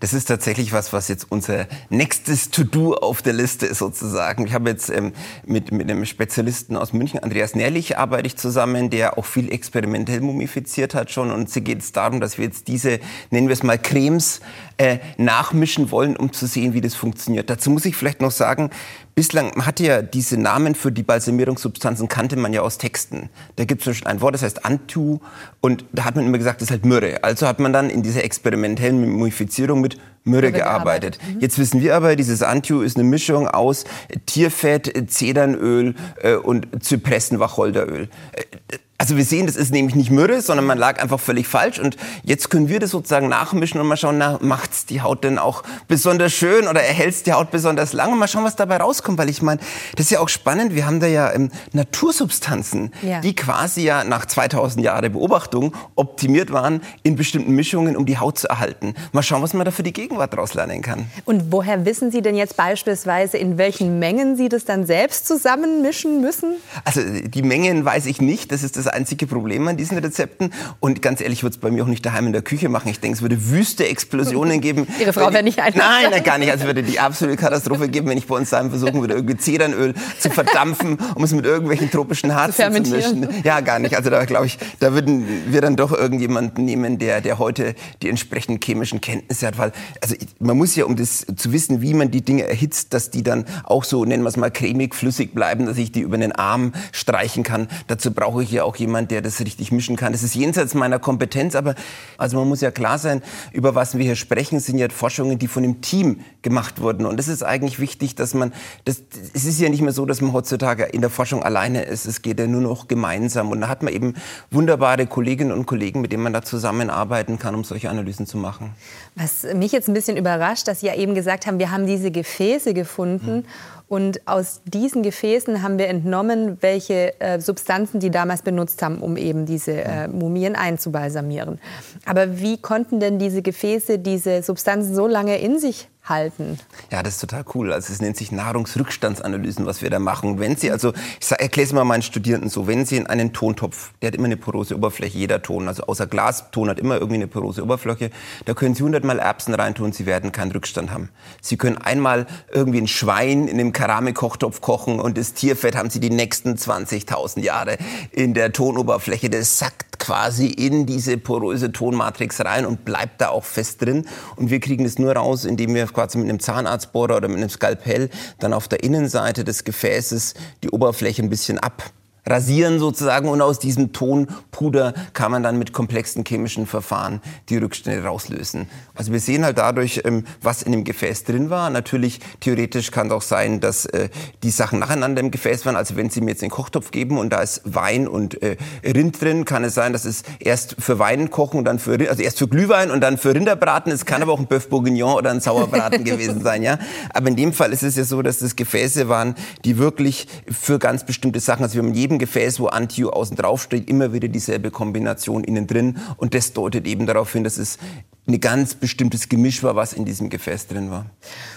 das 0.00 0.12
ist 0.12 0.26
tatsächlich 0.26 0.72
was, 0.72 0.92
was 0.92 1.08
jetzt 1.08 1.26
unser 1.30 1.66
nächstes 1.90 2.50
To-Do 2.50 2.94
auf 2.94 3.22
der 3.22 3.32
Liste 3.32 3.66
ist 3.66 3.78
sozusagen. 3.78 4.46
Ich 4.46 4.54
habe 4.54 4.70
jetzt 4.70 4.90
ähm, 4.90 5.12
mit, 5.46 5.72
mit 5.72 5.90
einem 5.90 6.04
Spezialisten 6.04 6.76
aus 6.76 6.92
München, 6.92 7.20
Andreas 7.20 7.54
Nährlich, 7.54 7.98
arbeite 7.98 8.26
ich 8.26 8.36
zusammen, 8.36 8.90
der 8.90 9.18
auch 9.18 9.24
viel 9.24 9.50
experimentell 9.52 10.20
mumifiziert 10.20 10.94
hat 10.94 11.10
schon. 11.10 11.30
Und 11.30 11.48
es 11.48 11.54
geht 11.64 11.96
darum, 11.96 12.20
dass 12.20 12.38
wir 12.38 12.44
jetzt 12.44 12.68
diese, 12.68 13.00
nennen 13.30 13.48
wir 13.48 13.54
es 13.54 13.62
mal 13.62 13.78
Cremes, 13.78 14.40
äh, 14.76 14.98
nachmischen 15.16 15.90
wollen, 15.90 16.16
um 16.16 16.32
zu 16.32 16.46
sehen, 16.46 16.74
wie 16.74 16.80
das 16.80 16.94
funktioniert. 16.94 17.50
Dazu 17.50 17.70
muss 17.70 17.84
ich 17.84 17.96
vielleicht 17.96 18.20
noch 18.20 18.30
sagen, 18.30 18.70
Bislang 19.18 19.66
hatte 19.66 19.84
ja 19.84 20.00
diese 20.00 20.36
Namen 20.36 20.76
für 20.76 20.92
die 20.92 21.02
Balsamierungssubstanzen 21.02 22.06
kannte 22.06 22.36
man 22.36 22.52
ja 22.52 22.62
aus 22.62 22.78
Texten. 22.78 23.30
Da 23.56 23.64
gibt 23.64 23.84
es 23.84 24.06
ein 24.06 24.20
Wort, 24.20 24.34
das 24.34 24.42
heißt 24.42 24.64
Antu 24.64 25.18
und 25.60 25.84
da 25.92 26.04
hat 26.04 26.14
man 26.14 26.24
immer 26.24 26.38
gesagt, 26.38 26.60
das 26.60 26.68
ist 26.68 26.70
halt 26.70 26.84
Myrrhe. 26.84 27.24
Also 27.24 27.48
hat 27.48 27.58
man 27.58 27.72
dann 27.72 27.90
in 27.90 28.04
dieser 28.04 28.22
experimentellen 28.22 29.00
Mumifizierung 29.00 29.80
mit 29.80 29.98
Myrrhe 30.22 30.52
gearbeitet. 30.52 31.18
gearbeitet. 31.18 31.36
Mhm. 31.36 31.40
Jetzt 31.40 31.58
wissen 31.58 31.80
wir 31.80 31.96
aber, 31.96 32.14
dieses 32.14 32.44
Antu 32.44 32.80
ist 32.80 32.96
eine 32.96 33.08
Mischung 33.08 33.48
aus 33.48 33.86
Tierfett, 34.26 35.10
Zedernöl 35.10 35.96
äh, 36.22 36.34
und 36.34 36.68
Zypressenwacholderöl. 36.80 38.08
Äh, 38.32 38.78
also 39.00 39.16
wir 39.16 39.24
sehen, 39.24 39.46
das 39.46 39.54
ist 39.54 39.70
nämlich 39.70 39.94
nicht 39.94 40.10
Myrrhe, 40.10 40.40
sondern 40.40 40.66
man 40.66 40.76
lag 40.76 41.00
einfach 41.00 41.20
völlig 41.20 41.46
falsch. 41.46 41.78
Und 41.78 41.96
jetzt 42.24 42.50
können 42.50 42.68
wir 42.68 42.80
das 42.80 42.90
sozusagen 42.90 43.28
nachmischen 43.28 43.80
und 43.80 43.86
mal 43.86 43.96
schauen, 43.96 44.18
na, 44.18 44.38
macht's 44.42 44.86
die 44.86 45.00
Haut 45.02 45.22
denn 45.22 45.38
auch 45.38 45.62
besonders 45.86 46.32
schön 46.32 46.66
oder 46.66 46.82
erhält's 46.82 47.22
die 47.22 47.32
Haut 47.32 47.52
besonders 47.52 47.92
lang? 47.92 48.12
Und 48.12 48.18
mal 48.18 48.26
schauen, 48.26 48.42
was 48.42 48.56
dabei 48.56 48.78
rauskommt. 48.78 49.16
Weil 49.16 49.28
ich 49.28 49.40
meine, 49.40 49.60
das 49.94 50.06
ist 50.06 50.10
ja 50.10 50.18
auch 50.18 50.28
spannend. 50.28 50.74
Wir 50.74 50.84
haben 50.84 50.98
da 50.98 51.06
ja 51.06 51.32
ähm, 51.32 51.52
Natursubstanzen, 51.72 52.92
ja. 53.02 53.20
die 53.20 53.36
quasi 53.36 53.82
ja 53.82 54.02
nach 54.02 54.26
2000 54.26 54.84
Jahre 54.84 55.10
Beobachtung 55.10 55.76
optimiert 55.94 56.52
waren 56.52 56.82
in 57.04 57.14
bestimmten 57.14 57.52
Mischungen, 57.52 57.96
um 57.96 58.04
die 58.04 58.18
Haut 58.18 58.36
zu 58.40 58.48
erhalten. 58.48 58.94
Mal 59.12 59.22
schauen, 59.22 59.42
was 59.42 59.54
man 59.54 59.64
da 59.64 59.70
für 59.70 59.84
die 59.84 59.92
Gegenwart 59.92 60.32
daraus 60.32 60.54
lernen 60.54 60.82
kann. 60.82 61.06
Und 61.24 61.52
woher 61.52 61.84
wissen 61.84 62.10
Sie 62.10 62.20
denn 62.20 62.34
jetzt 62.34 62.56
beispielsweise, 62.56 63.38
in 63.38 63.58
welchen 63.58 64.00
Mengen 64.00 64.36
Sie 64.36 64.48
das 64.48 64.64
dann 64.64 64.86
selbst 64.86 65.28
zusammenmischen 65.28 66.20
müssen? 66.20 66.56
Also 66.84 67.00
die 67.00 67.42
Mengen 67.42 67.84
weiß 67.84 68.06
ich 68.06 68.20
nicht. 68.20 68.50
Das 68.50 68.64
ist 68.64 68.76
das 68.76 68.87
einzige 68.88 69.26
Problem 69.26 69.66
an 69.68 69.76
diesen 69.76 69.98
Rezepten. 69.98 70.52
Und 70.80 71.02
ganz 71.02 71.20
ehrlich, 71.20 71.38
ich 71.38 71.42
würde 71.42 71.54
es 71.54 71.60
bei 71.60 71.70
mir 71.70 71.84
auch 71.84 71.88
nicht 71.88 72.04
daheim 72.04 72.26
in 72.26 72.32
der 72.32 72.42
Küche 72.42 72.68
machen. 72.68 72.88
Ich 72.88 73.00
denke, 73.00 73.16
es 73.16 73.22
würde 73.22 73.50
wüste 73.50 73.86
Explosionen 73.86 74.60
geben. 74.60 74.86
Ihre 75.00 75.12
Frau 75.12 75.32
wäre 75.32 75.42
nicht 75.42 75.60
einfach. 75.60 75.78
Nein, 75.78 76.10
nein, 76.10 76.22
gar 76.22 76.38
nicht. 76.38 76.50
Also 76.50 76.64
würde 76.64 76.82
die 76.82 77.00
absolute 77.00 77.36
Katastrophe 77.36 77.88
geben, 77.88 78.08
wenn 78.08 78.18
ich 78.18 78.26
bei 78.26 78.36
uns 78.36 78.50
daheim 78.50 78.70
versuchen 78.70 79.00
würde, 79.00 79.14
irgendwie 79.14 79.36
Zedernöl 79.36 79.94
zu 80.18 80.30
verdampfen, 80.30 80.98
um 81.14 81.24
es 81.24 81.32
mit 81.32 81.44
irgendwelchen 81.44 81.90
tropischen 81.90 82.34
Harzen 82.34 82.74
zu, 82.74 82.82
zu 82.82 82.96
mischen. 82.96 83.28
Ja, 83.44 83.60
gar 83.60 83.78
nicht. 83.78 83.96
Also 83.96 84.10
da 84.10 84.24
glaube 84.24 84.46
ich, 84.46 84.58
da 84.80 84.92
würden 84.92 85.26
wir 85.48 85.60
dann 85.60 85.76
doch 85.76 85.92
irgendjemanden 85.92 86.64
nehmen, 86.64 86.98
der, 86.98 87.20
der 87.20 87.38
heute 87.38 87.74
die 88.02 88.08
entsprechenden 88.08 88.60
chemischen 88.62 89.00
Kenntnisse 89.00 89.46
hat. 89.46 89.58
Weil, 89.58 89.72
also 90.00 90.14
man 90.38 90.56
muss 90.56 90.74
ja, 90.76 90.84
um 90.84 90.96
das 90.96 91.26
zu 91.36 91.52
wissen, 91.52 91.82
wie 91.82 91.94
man 91.94 92.10
die 92.10 92.22
Dinge 92.22 92.46
erhitzt, 92.46 92.94
dass 92.94 93.10
die 93.10 93.22
dann 93.22 93.44
auch 93.64 93.84
so, 93.84 94.04
nennen 94.04 94.22
wir 94.22 94.28
es 94.28 94.36
mal, 94.36 94.50
cremig, 94.50 94.94
flüssig 94.94 95.34
bleiben, 95.34 95.66
dass 95.66 95.78
ich 95.78 95.92
die 95.92 96.00
über 96.00 96.18
den 96.18 96.32
Arm 96.32 96.72
streichen 96.92 97.42
kann. 97.42 97.68
Dazu 97.86 98.12
brauche 98.12 98.42
ich 98.42 98.50
ja 98.50 98.64
auch 98.64 98.76
jemand, 98.78 99.10
der 99.10 99.22
das 99.22 99.40
richtig 99.40 99.72
mischen 99.72 99.96
kann. 99.96 100.12
Das 100.12 100.22
ist 100.22 100.34
jenseits 100.34 100.74
meiner 100.74 100.98
Kompetenz, 100.98 101.54
aber 101.54 101.74
also 102.16 102.38
man 102.38 102.48
muss 102.48 102.60
ja 102.60 102.70
klar 102.70 102.98
sein, 102.98 103.22
über 103.52 103.74
was 103.74 103.96
wir 103.96 104.04
hier 104.04 104.16
sprechen, 104.16 104.60
sind 104.60 104.78
ja 104.78 104.88
Forschungen, 104.88 105.38
die 105.38 105.48
von 105.48 105.64
einem 105.64 105.80
Team 105.80 106.20
gemacht 106.42 106.80
wurden. 106.80 107.06
Und 107.06 107.16
das 107.16 107.28
ist 107.28 107.42
eigentlich 107.42 107.78
wichtig, 107.78 108.14
dass 108.14 108.34
man, 108.34 108.52
das, 108.84 109.02
es 109.34 109.44
ist 109.44 109.60
ja 109.60 109.68
nicht 109.68 109.82
mehr 109.82 109.92
so, 109.92 110.06
dass 110.06 110.20
man 110.20 110.32
heutzutage 110.32 110.84
in 110.84 111.00
der 111.00 111.10
Forschung 111.10 111.42
alleine 111.42 111.82
ist. 111.82 112.06
Es 112.06 112.22
geht 112.22 112.38
ja 112.38 112.46
nur 112.46 112.60
noch 112.60 112.88
gemeinsam. 112.88 113.50
Und 113.50 113.60
da 113.60 113.68
hat 113.68 113.82
man 113.82 113.92
eben 113.92 114.14
wunderbare 114.50 115.06
Kolleginnen 115.06 115.52
und 115.52 115.66
Kollegen, 115.66 116.00
mit 116.00 116.12
denen 116.12 116.22
man 116.22 116.32
da 116.32 116.42
zusammenarbeiten 116.42 117.38
kann, 117.38 117.54
um 117.54 117.64
solche 117.64 117.90
Analysen 117.90 118.26
zu 118.26 118.38
machen. 118.38 118.72
Was 119.14 119.46
mich 119.54 119.72
jetzt 119.72 119.88
ein 119.88 119.94
bisschen 119.94 120.16
überrascht, 120.16 120.68
dass 120.68 120.80
Sie 120.80 120.86
ja 120.86 120.94
eben 120.94 121.14
gesagt 121.14 121.46
haben, 121.46 121.58
wir 121.58 121.70
haben 121.70 121.86
diese 121.86 122.10
Gefäße 122.10 122.74
gefunden. 122.74 123.26
Hm. 123.26 123.44
Und 123.88 124.20
aus 124.26 124.60
diesen 124.66 125.02
Gefäßen 125.02 125.62
haben 125.62 125.78
wir 125.78 125.88
entnommen, 125.88 126.58
welche 126.60 127.18
äh, 127.20 127.40
Substanzen 127.40 128.00
die 128.00 128.10
damals 128.10 128.42
benutzt 128.42 128.82
haben, 128.82 128.98
um 128.98 129.16
eben 129.16 129.46
diese 129.46 129.72
äh, 129.72 130.08
Mumien 130.08 130.56
einzubalsamieren. 130.56 131.58
Aber 132.04 132.38
wie 132.38 132.58
konnten 132.58 133.00
denn 133.00 133.18
diese 133.18 133.40
Gefäße 133.40 133.98
diese 133.98 134.42
Substanzen 134.42 134.94
so 134.94 135.06
lange 135.06 135.38
in 135.38 135.58
sich 135.58 135.88
halten. 136.08 136.58
Ja, 136.90 137.02
das 137.02 137.14
ist 137.14 137.20
total 137.20 137.44
cool. 137.54 137.72
Also 137.72 137.92
es 137.92 138.00
nennt 138.00 138.16
sich 138.16 138.32
Nahrungsrückstandsanalysen, 138.32 139.66
was 139.66 139.82
wir 139.82 139.90
da 139.90 139.98
machen. 139.98 140.38
Wenn 140.38 140.56
Sie, 140.56 140.70
also 140.70 140.92
ich 141.20 141.30
erkläre 141.30 141.66
es 141.66 141.72
mal 141.72 141.84
meinen 141.84 142.02
Studierenden 142.02 142.50
so, 142.50 142.66
wenn 142.66 142.86
Sie 142.86 142.96
in 142.96 143.06
einen 143.06 143.32
Tontopf, 143.32 143.92
der 144.00 144.08
hat 144.08 144.14
immer 144.14 144.26
eine 144.26 144.36
porose 144.36 144.76
Oberfläche, 144.76 145.18
jeder 145.18 145.42
Ton, 145.42 145.68
also 145.68 145.84
außer 145.84 146.06
Glaston 146.06 146.68
hat 146.68 146.78
immer 146.78 146.96
irgendwie 146.96 147.16
eine 147.16 147.26
porose 147.26 147.62
Oberfläche, 147.62 148.10
da 148.44 148.54
können 148.54 148.74
Sie 148.74 148.82
hundertmal 148.82 149.18
Erbsen 149.18 149.54
reintun, 149.54 149.92
Sie 149.92 150.06
werden 150.06 150.32
keinen 150.32 150.52
Rückstand 150.52 150.90
haben. 150.90 151.10
Sie 151.40 151.56
können 151.56 151.78
einmal 151.78 152.26
irgendwie 152.52 152.80
ein 152.80 152.88
Schwein 152.88 153.48
in 153.48 153.60
einem 153.60 153.72
Keramikkochtopf 153.72 154.60
kochen 154.60 155.00
und 155.00 155.18
das 155.18 155.34
Tierfett 155.34 155.76
haben 155.76 155.90
Sie 155.90 156.00
die 156.00 156.10
nächsten 156.10 156.54
20.000 156.54 157.40
Jahre 157.40 157.78
in 158.12 158.34
der 158.34 158.52
Tonoberfläche. 158.52 159.30
Das 159.30 159.58
sackt 159.58 159.98
quasi 159.98 160.46
in 160.46 160.86
diese 160.86 161.18
poröse 161.18 161.72
Tonmatrix 161.72 162.44
rein 162.44 162.66
und 162.66 162.84
bleibt 162.84 163.20
da 163.20 163.30
auch 163.30 163.44
fest 163.44 163.82
drin. 163.82 164.06
Und 164.36 164.50
wir 164.50 164.60
kriegen 164.60 164.84
es 164.84 164.98
nur 164.98 165.14
raus, 165.14 165.44
indem 165.44 165.74
wir 165.74 165.86
quasi 165.98 166.16
mit 166.16 166.28
einem 166.28 166.38
Zahnarztbohrer 166.38 167.16
oder 167.16 167.26
mit 167.26 167.38
einem 167.38 167.48
Skalpell 167.48 168.08
dann 168.38 168.52
auf 168.52 168.68
der 168.68 168.84
Innenseite 168.84 169.42
des 169.42 169.64
Gefäßes 169.64 170.34
die 170.62 170.70
Oberfläche 170.70 171.22
ein 171.22 171.28
bisschen 171.28 171.58
ab 171.58 171.82
rasieren 172.26 172.78
sozusagen 172.78 173.28
und 173.28 173.40
aus 173.40 173.58
diesem 173.58 173.92
Tonpuder 173.92 174.94
kann 175.12 175.30
man 175.30 175.42
dann 175.42 175.58
mit 175.58 175.72
komplexen 175.72 176.24
chemischen 176.26 176.66
Verfahren 176.66 177.20
die 177.48 177.56
Rückstände 177.56 178.04
rauslösen. 178.04 178.68
Also 178.94 179.12
wir 179.12 179.20
sehen 179.20 179.44
halt 179.44 179.58
dadurch, 179.58 180.02
ähm, 180.04 180.24
was 180.42 180.62
in 180.62 180.72
dem 180.72 180.84
Gefäß 180.84 181.24
drin 181.24 181.50
war. 181.50 181.70
Natürlich, 181.70 182.20
theoretisch 182.40 182.90
kann 182.90 183.08
es 183.08 183.12
auch 183.12 183.22
sein, 183.22 183.60
dass 183.60 183.86
äh, 183.86 184.08
die 184.42 184.50
Sachen 184.50 184.78
nacheinander 184.78 185.20
im 185.20 185.30
Gefäß 185.30 185.64
waren. 185.66 185.76
Also 185.76 185.96
wenn 185.96 186.10
Sie 186.10 186.20
mir 186.20 186.30
jetzt 186.30 186.42
den 186.42 186.50
Kochtopf 186.50 186.90
geben 186.90 187.18
und 187.18 187.32
da 187.32 187.40
ist 187.40 187.62
Wein 187.64 188.08
und 188.08 188.42
äh, 188.42 188.56
Rind 188.84 189.20
drin, 189.20 189.44
kann 189.44 189.64
es 189.64 189.74
sein, 189.74 189.92
dass 189.92 190.04
es 190.04 190.22
erst 190.40 190.76
für 190.78 190.98
Wein 190.98 191.30
kochen 191.30 191.58
und 191.58 191.64
dann 191.64 191.78
für, 191.78 191.98
also 192.08 192.22
erst 192.22 192.38
für 192.38 192.48
Glühwein 192.48 192.90
und 192.90 193.00
dann 193.00 193.18
für 193.18 193.34
Rinderbraten. 193.34 193.92
Es 193.92 194.04
kann 194.04 194.22
aber 194.22 194.32
auch 194.32 194.40
ein 194.40 194.46
Bœuf 194.46 194.68
Bourguignon 194.68 195.14
oder 195.14 195.30
ein 195.30 195.40
Sauerbraten 195.40 196.04
gewesen 196.04 196.42
sein, 196.42 196.62
ja. 196.62 196.78
Aber 197.10 197.28
in 197.28 197.36
dem 197.36 197.52
Fall 197.52 197.72
ist 197.72 197.82
es 197.82 197.96
ja 197.96 198.04
so, 198.04 198.22
dass 198.22 198.38
das 198.40 198.56
Gefäße 198.56 199.08
waren, 199.08 199.34
die 199.64 199.78
wirklich 199.78 200.26
für 200.50 200.78
ganz 200.78 201.04
bestimmte 201.04 201.40
Sachen, 201.40 201.62
also 201.62 201.74
wir 201.74 201.82
haben 201.82 201.88
in 201.88 201.94
jedem 202.18 202.26
Gefäß, 202.26 202.60
wo 202.60 202.66
Antio 202.66 203.10
außen 203.10 203.36
drauf 203.36 203.62
steht, 203.62 203.88
immer 203.88 204.12
wieder 204.12 204.28
dieselbe 204.28 204.70
Kombination 204.70 205.44
innen 205.44 205.66
drin. 205.66 205.98
Und 206.16 206.34
das 206.34 206.52
deutet 206.52 206.86
eben 206.86 207.06
darauf 207.06 207.32
hin, 207.32 207.44
dass 207.44 207.58
es 207.58 207.78
ein 208.26 208.40
ganz 208.40 208.74
bestimmtes 208.74 209.28
Gemisch 209.28 209.62
war, 209.62 209.74
was 209.74 209.94
in 209.94 210.04
diesem 210.04 210.28
Gefäß 210.28 210.66
drin 210.66 210.90
war. 210.90 211.06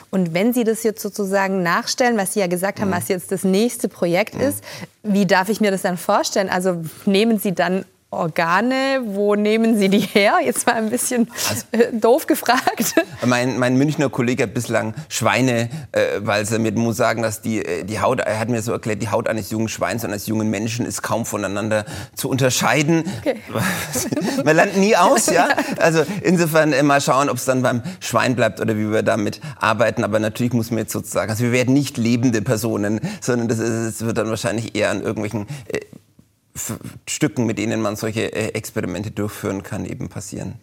Und 0.09 0.33
wenn 0.33 0.53
Sie 0.53 0.63
das 0.63 0.83
jetzt 0.83 1.01
sozusagen 1.01 1.63
nachstellen, 1.63 2.17
was 2.17 2.33
Sie 2.33 2.39
ja 2.39 2.47
gesagt 2.47 2.79
haben, 2.79 2.89
mhm. 2.89 2.95
was 2.95 3.09
jetzt 3.09 3.31
das 3.31 3.43
nächste 3.43 3.89
Projekt 3.89 4.35
mhm. 4.35 4.41
ist, 4.41 4.63
wie 5.03 5.25
darf 5.25 5.49
ich 5.49 5.59
mir 5.59 5.71
das 5.71 5.81
dann 5.81 5.97
vorstellen? 5.97 6.49
Also 6.49 6.81
nehmen 7.05 7.39
Sie 7.39 7.53
dann 7.53 7.85
Organe, 8.13 8.99
wo 9.05 9.35
nehmen 9.35 9.77
Sie 9.77 9.87
die 9.87 9.99
her? 9.99 10.39
Jetzt 10.43 10.67
mal 10.67 10.75
ein 10.75 10.89
bisschen 10.89 11.29
also, 11.47 11.63
äh, 11.71 11.97
doof 11.97 12.27
gefragt. 12.27 12.93
Mein, 13.25 13.57
mein 13.57 13.77
Münchner 13.77 14.09
Kollege 14.09 14.43
hat 14.43 14.53
bislang 14.53 14.93
Schweine, 15.07 15.69
äh, 15.93 16.19
weil 16.19 16.45
er 16.45 16.59
mir 16.59 16.73
muss 16.73 16.97
sagen, 16.97 17.21
dass 17.21 17.41
die, 17.41 17.63
äh, 17.65 17.85
die 17.85 18.01
Haut, 18.01 18.19
er 18.19 18.37
hat 18.37 18.49
mir 18.49 18.61
so 18.61 18.73
erklärt, 18.73 19.01
die 19.01 19.07
Haut 19.07 19.29
eines 19.29 19.49
jungen 19.49 19.69
Schweins 19.69 20.03
und 20.03 20.09
eines 20.09 20.27
jungen 20.27 20.49
Menschen 20.49 20.85
ist 20.85 21.01
kaum 21.03 21.25
voneinander 21.25 21.85
zu 22.13 22.29
unterscheiden. 22.29 23.05
Okay. 23.21 23.37
Man 24.43 24.57
lernt 24.57 24.75
nie 24.75 24.97
aus, 24.97 25.25
ja. 25.31 25.47
Also 25.79 26.03
insofern 26.21 26.73
äh, 26.73 26.83
mal 26.83 26.99
schauen, 26.99 27.29
ob 27.29 27.37
es 27.37 27.45
dann 27.45 27.61
beim 27.61 27.81
Schwein 28.01 28.35
bleibt 28.35 28.59
oder 28.59 28.75
wie 28.75 28.91
wir 28.91 29.03
damit 29.03 29.39
arbeiten. 29.57 30.03
Aber 30.03 30.19
natürlich 30.19 30.51
muss 30.51 30.69
man 30.69 30.79
jetzt 30.79 30.91
sozusagen, 30.91 31.31
also 31.31 31.45
wir 31.45 31.53
werden 31.53 31.73
nicht 31.73 31.97
lebende 31.97 32.41
Personen, 32.41 32.99
sondern 33.21 33.47
das, 33.47 33.59
ist, 33.59 34.01
das 34.01 34.05
wird 34.05 34.17
dann 34.17 34.27
wahrscheinlich 34.27 34.75
eher 34.75 34.89
an 34.89 35.01
irgendwelchen 35.01 35.47
äh, 35.69 35.79
Stücken, 37.07 37.45
mit 37.45 37.57
denen 37.57 37.81
man 37.81 37.95
solche 37.95 38.33
äh, 38.33 38.49
Experimente 38.49 39.11
durchführen 39.11 39.63
kann, 39.63 39.85
eben 39.85 40.09
passieren. 40.09 40.55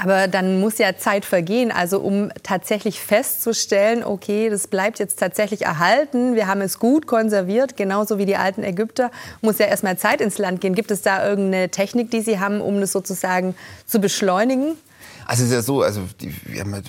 Aber 0.00 0.28
dann 0.28 0.60
muss 0.60 0.78
ja 0.78 0.96
Zeit 0.96 1.24
vergehen, 1.24 1.72
also 1.72 1.98
um 1.98 2.30
tatsächlich 2.44 3.00
festzustellen, 3.00 4.04
okay, 4.04 4.48
das 4.48 4.68
bleibt 4.68 5.00
jetzt 5.00 5.18
tatsächlich 5.18 5.62
erhalten, 5.62 6.36
wir 6.36 6.46
haben 6.46 6.60
es 6.60 6.78
gut 6.78 7.08
konserviert, 7.08 7.76
genauso 7.76 8.16
wie 8.16 8.24
die 8.24 8.36
alten 8.36 8.62
Ägypter, 8.62 9.10
muss 9.40 9.58
ja 9.58 9.66
erstmal 9.66 9.98
Zeit 9.98 10.20
ins 10.20 10.38
Land 10.38 10.60
gehen. 10.60 10.76
Gibt 10.76 10.92
es 10.92 11.02
da 11.02 11.28
irgendeine 11.28 11.70
Technik, 11.70 12.12
die 12.12 12.20
Sie 12.20 12.38
haben, 12.38 12.60
um 12.60 12.80
das 12.80 12.92
sozusagen 12.92 13.56
zu 13.86 13.98
beschleunigen? 13.98 14.76
Also 15.26 15.42
es 15.42 15.50
ist 15.50 15.54
ja 15.54 15.62
so, 15.62 15.82
also 15.82 16.02
die, 16.20 16.32
wir 16.44 16.60
haben 16.60 16.72
halt 16.72 16.86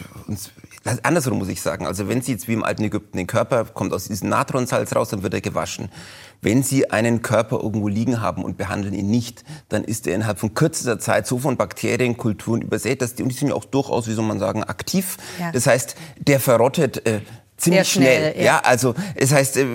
andersrum 1.04 1.38
muss 1.40 1.50
ich 1.50 1.62
sagen. 1.62 1.86
Also 1.86 2.08
wenn 2.08 2.22
Sie 2.22 2.32
jetzt 2.32 2.48
wie 2.48 2.54
im 2.54 2.64
alten 2.64 2.84
Ägypten 2.84 3.18
den 3.18 3.28
Körper 3.28 3.66
kommt 3.66 3.94
aus 3.94 4.08
diesem 4.08 4.30
Natronsalz 4.30 4.96
raus, 4.96 5.10
dann 5.10 5.24
wird 5.24 5.34
er 5.34 5.42
gewaschen. 5.42 5.90
Wenn 6.42 6.64
Sie 6.64 6.90
einen 6.90 7.22
Körper 7.22 7.60
irgendwo 7.62 7.88
liegen 7.88 8.22
haben 8.22 8.44
und 8.44 8.58
behandeln 8.58 8.94
ihn 8.94 9.10
nicht, 9.10 9.44
dann 9.68 9.84
ist 9.84 10.08
er 10.08 10.16
innerhalb 10.16 10.40
von 10.40 10.54
kürzester 10.54 11.00
Zeit 11.00 11.28
so 11.28 11.38
von 11.40 11.58
Bakterienkulturen 11.58 12.62
übersät, 12.62 13.02
dass 13.02 13.16
die, 13.16 13.24
und 13.24 13.30
die 13.30 13.36
sind 13.36 13.50
ja 13.50 13.56
auch 13.56 13.66
durchaus, 13.66 14.08
wie 14.08 14.14
soll 14.14 14.26
man 14.26 14.40
sagen, 14.40 14.64
aktiv. 14.64 15.18
Ja. 15.40 15.52
Das 15.52 15.68
heißt, 15.68 15.96
der 16.20 16.40
verrottet 16.40 17.06
äh, 17.06 17.22
ziemlich 17.60 17.88
schnell. 17.88 18.32
schnell. 18.34 18.38
Ja. 18.38 18.44
ja. 18.44 18.60
also 18.64 18.96
es 19.16 19.32
heißt, 19.32 19.58
äh, 19.58 19.66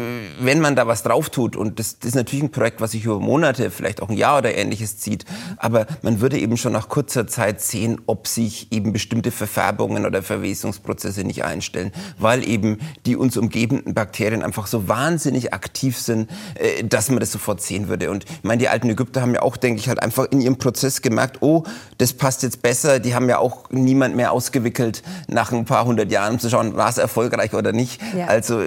wenn 0.41 0.61
man 0.61 0.76
da 0.76 0.87
was 0.87 1.03
drauf 1.03 1.31
tut 1.31 1.57
und 1.57 1.79
das, 1.79 1.99
das, 1.99 2.09
ist 2.09 2.14
natürlich 2.14 2.45
ein 2.45 2.50
Projekt, 2.50 2.81
was 2.81 2.93
sich 2.93 3.05
über 3.05 3.21
Monate, 3.21 3.71
vielleicht 3.71 4.03
auch 4.03 4.09
ein 4.09 4.17
Jahr 4.17 4.38
oder 4.38 4.55
ähnliches 4.55 4.99
zieht, 4.99 5.25
aber 5.57 5.87
man 6.03 6.21
würde 6.21 6.38
eben 6.38 6.57
schon 6.57 6.73
nach 6.73 6.88
kurzer 6.88 7.26
Zeit 7.26 7.61
sehen, 7.61 8.00
ob 8.07 8.26
sich 8.26 8.73
eben 8.73 8.93
bestimmte 8.93 9.31
Verfärbungen 9.31 10.07
oder 10.07 10.23
Verwesungsprozesse 10.23 11.25
nicht 11.25 11.45
einstellen, 11.45 11.93
weil 12.19 12.47
eben 12.49 12.79
die 13.07 13.17
uns 13.17 13.37
umgebenden 13.37 13.95
Bakterien 13.95 14.43
einfach 14.43 14.67
so 14.67 14.88
wahnsinnig 14.88 15.53
aktiv 15.53 15.99
sind, 15.99 16.31
äh, 16.55 16.85
dass 16.85 17.09
man 17.11 17.21
das 17.21 17.33
sofort 17.33 17.61
sehen 17.61 17.88
würde. 17.88 18.11
Und 18.11 18.25
ich 18.25 18.43
meine, 18.43 18.59
die 18.59 18.69
alten 18.69 18.91
Ägypter 18.91 19.21
haben 19.21 19.35
ja 19.35 19.43
auch, 19.43 19.57
denke 19.57 19.81
ich, 19.81 19.88
halt 19.88 20.03
einfach 20.03 20.26
in 20.31 20.41
ihrem 20.41 20.57
Prozess 20.57 21.03
gemerkt, 21.03 21.38
oh, 21.41 21.64
das 21.99 22.12
passt 22.12 22.43
jetzt 22.43 22.62
besser. 22.62 22.99
Die 22.99 23.14
haben 23.14 23.29
ja 23.29 23.38
auch 23.38 23.71
niemand 23.71 24.17
mehr 24.17 24.33
ausgewickelt 24.33 25.03
nach 25.29 25.53
ein 25.53 25.64
paar 25.64 25.85
hundert 25.85 26.11
Jahren, 26.11 26.35
um 26.35 26.38
zu 26.38 26.49
schauen, 26.49 26.76
war 26.76 26.88
es 26.88 26.99
erfolgreich 26.99 27.53
oder 27.55 27.74
nicht. 27.75 28.00
Ja. 28.16 28.26
Also 28.26 28.62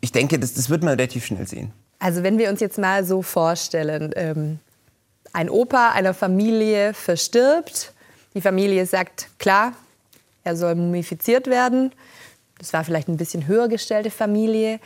ich 0.00 0.12
denke, 0.12 0.38
das, 0.38 0.54
das 0.54 0.70
wird 0.70 0.82
man 0.82 0.90
relativ 0.90 1.24
schnell 1.26 1.46
sehen. 1.46 1.72
Also 1.98 2.22
wenn 2.22 2.38
wir 2.38 2.50
uns 2.50 2.60
jetzt 2.60 2.78
mal 2.78 3.04
so 3.04 3.22
vorstellen, 3.22 4.12
ähm, 4.16 4.58
ein 5.32 5.50
Opa 5.50 5.90
einer 5.90 6.14
Familie 6.14 6.94
verstirbt, 6.94 7.92
die 8.34 8.40
Familie 8.40 8.86
sagt, 8.86 9.28
klar, 9.38 9.72
er 10.44 10.56
soll 10.56 10.74
mumifiziert 10.74 11.46
werden. 11.46 11.92
Das 12.58 12.72
war 12.72 12.84
vielleicht 12.84 13.08
ein 13.08 13.16
bisschen 13.16 13.46
höher 13.46 13.68
gestellte 13.68 14.10
Familie. 14.10 14.78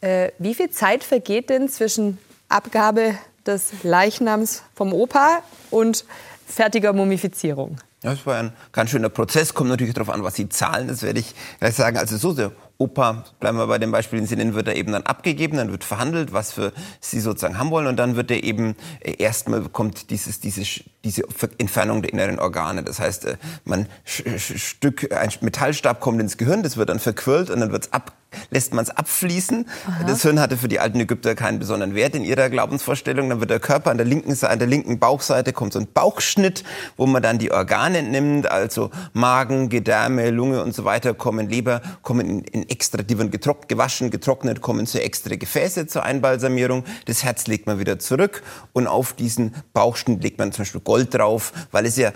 Äh, 0.00 0.30
wie 0.38 0.54
viel 0.54 0.70
Zeit 0.70 1.04
vergeht 1.04 1.50
denn 1.50 1.68
zwischen 1.68 2.18
Abgabe 2.48 3.14
des 3.46 3.82
Leichnams 3.82 4.62
vom 4.74 4.92
Opa 4.92 5.42
und 5.70 6.04
fertiger 6.46 6.92
Mumifizierung? 6.92 7.78
Ja, 8.02 8.12
das 8.12 8.24
war 8.24 8.38
ein 8.38 8.52
ganz 8.72 8.90
schöner 8.90 9.10
Prozess. 9.10 9.52
Kommt 9.52 9.68
natürlich 9.68 9.94
darauf 9.94 10.08
an, 10.10 10.22
was 10.24 10.34
Sie 10.34 10.48
zahlen. 10.48 10.88
Das 10.88 11.02
werde 11.02 11.20
ich 11.20 11.34
gleich 11.58 11.74
sagen. 11.74 11.98
Also 11.98 12.16
so, 12.16 12.32
der 12.32 12.52
Opa, 12.80 13.24
bleiben 13.40 13.58
wir 13.58 13.66
bei 13.66 13.76
dem 13.76 13.92
Beispiel, 13.92 14.20
den 14.20 14.26
Sie 14.26 14.36
nennen, 14.36 14.54
wird 14.54 14.66
er 14.66 14.74
eben 14.74 14.92
dann 14.92 15.02
abgegeben, 15.02 15.58
dann 15.58 15.70
wird 15.70 15.84
verhandelt, 15.84 16.32
was 16.32 16.50
für 16.50 16.72
Sie 16.98 17.20
sozusagen 17.20 17.58
haben 17.58 17.70
wollen 17.70 17.86
und 17.86 17.96
dann 17.98 18.16
wird 18.16 18.30
er 18.30 18.42
eben 18.42 18.74
äh, 19.00 19.16
erstmal 19.18 19.60
kommt 19.68 20.08
dieses, 20.08 20.40
diese, 20.40 20.62
diese 21.04 21.24
Entfernung 21.58 22.00
der 22.00 22.14
inneren 22.14 22.38
Organe. 22.38 22.82
Das 22.82 22.98
heißt, 22.98 23.26
äh, 23.26 23.36
man 23.66 23.86
Stück, 24.06 25.12
ein 25.12 25.30
Metallstab 25.42 26.00
kommt 26.00 26.22
ins 26.22 26.38
Gehirn, 26.38 26.62
das 26.62 26.78
wird 26.78 26.88
dann 26.88 27.00
verquirlt 27.00 27.50
und 27.50 27.60
dann 27.60 27.70
wird's 27.70 27.92
ab, 27.92 28.14
lässt 28.50 28.74
man 28.74 28.84
es 28.84 28.90
abfließen. 28.90 29.66
Aha. 29.86 30.04
Das 30.06 30.22
Hirn 30.22 30.40
hatte 30.40 30.56
für 30.56 30.68
die 30.68 30.80
alten 30.80 31.00
Ägypter 31.00 31.34
keinen 31.34 31.58
besonderen 31.58 31.94
Wert 31.94 32.14
in 32.14 32.24
ihrer 32.24 32.50
Glaubensvorstellung. 32.50 33.28
Dann 33.28 33.40
wird 33.40 33.50
der 33.50 33.60
Körper 33.60 33.90
an 33.90 33.96
der 33.96 34.06
linken 34.06 34.34
Seite, 34.34 34.52
an 34.52 34.58
der 34.58 34.68
linken 34.68 34.98
Bauchseite 34.98 35.52
kommt 35.52 35.72
so 35.72 35.78
ein 35.78 35.88
Bauchschnitt, 35.92 36.64
wo 36.96 37.06
man 37.06 37.22
dann 37.22 37.38
die 37.38 37.52
Organe 37.52 38.02
nimmt, 38.02 38.50
also 38.50 38.90
Magen, 39.12 39.68
Gedärme, 39.68 40.30
Lunge 40.30 40.62
und 40.62 40.74
so 40.74 40.84
weiter 40.84 41.14
kommen, 41.14 41.48
Leber, 41.48 41.82
kommen 42.02 42.28
in, 42.28 42.44
in 42.44 42.68
extra, 42.68 43.02
die 43.02 43.18
werden 43.18 43.30
getrocknet, 43.30 43.68
gewaschen, 43.68 44.10
getrocknet, 44.10 44.60
kommen 44.60 44.86
zu 44.86 45.02
extra 45.02 45.34
Gefäße 45.36 45.86
zur 45.86 46.02
Einbalsamierung. 46.02 46.84
Das 47.06 47.24
Herz 47.24 47.46
legt 47.46 47.66
man 47.66 47.78
wieder 47.78 47.98
zurück 47.98 48.42
und 48.72 48.86
auf 48.86 49.12
diesen 49.12 49.54
Bauchschnitt 49.72 50.22
legt 50.22 50.38
man 50.38 50.52
zum 50.52 50.62
Beispiel 50.62 50.80
Gold 50.80 51.14
drauf, 51.14 51.52
weil 51.72 51.86
es 51.86 51.96
ja, 51.96 52.12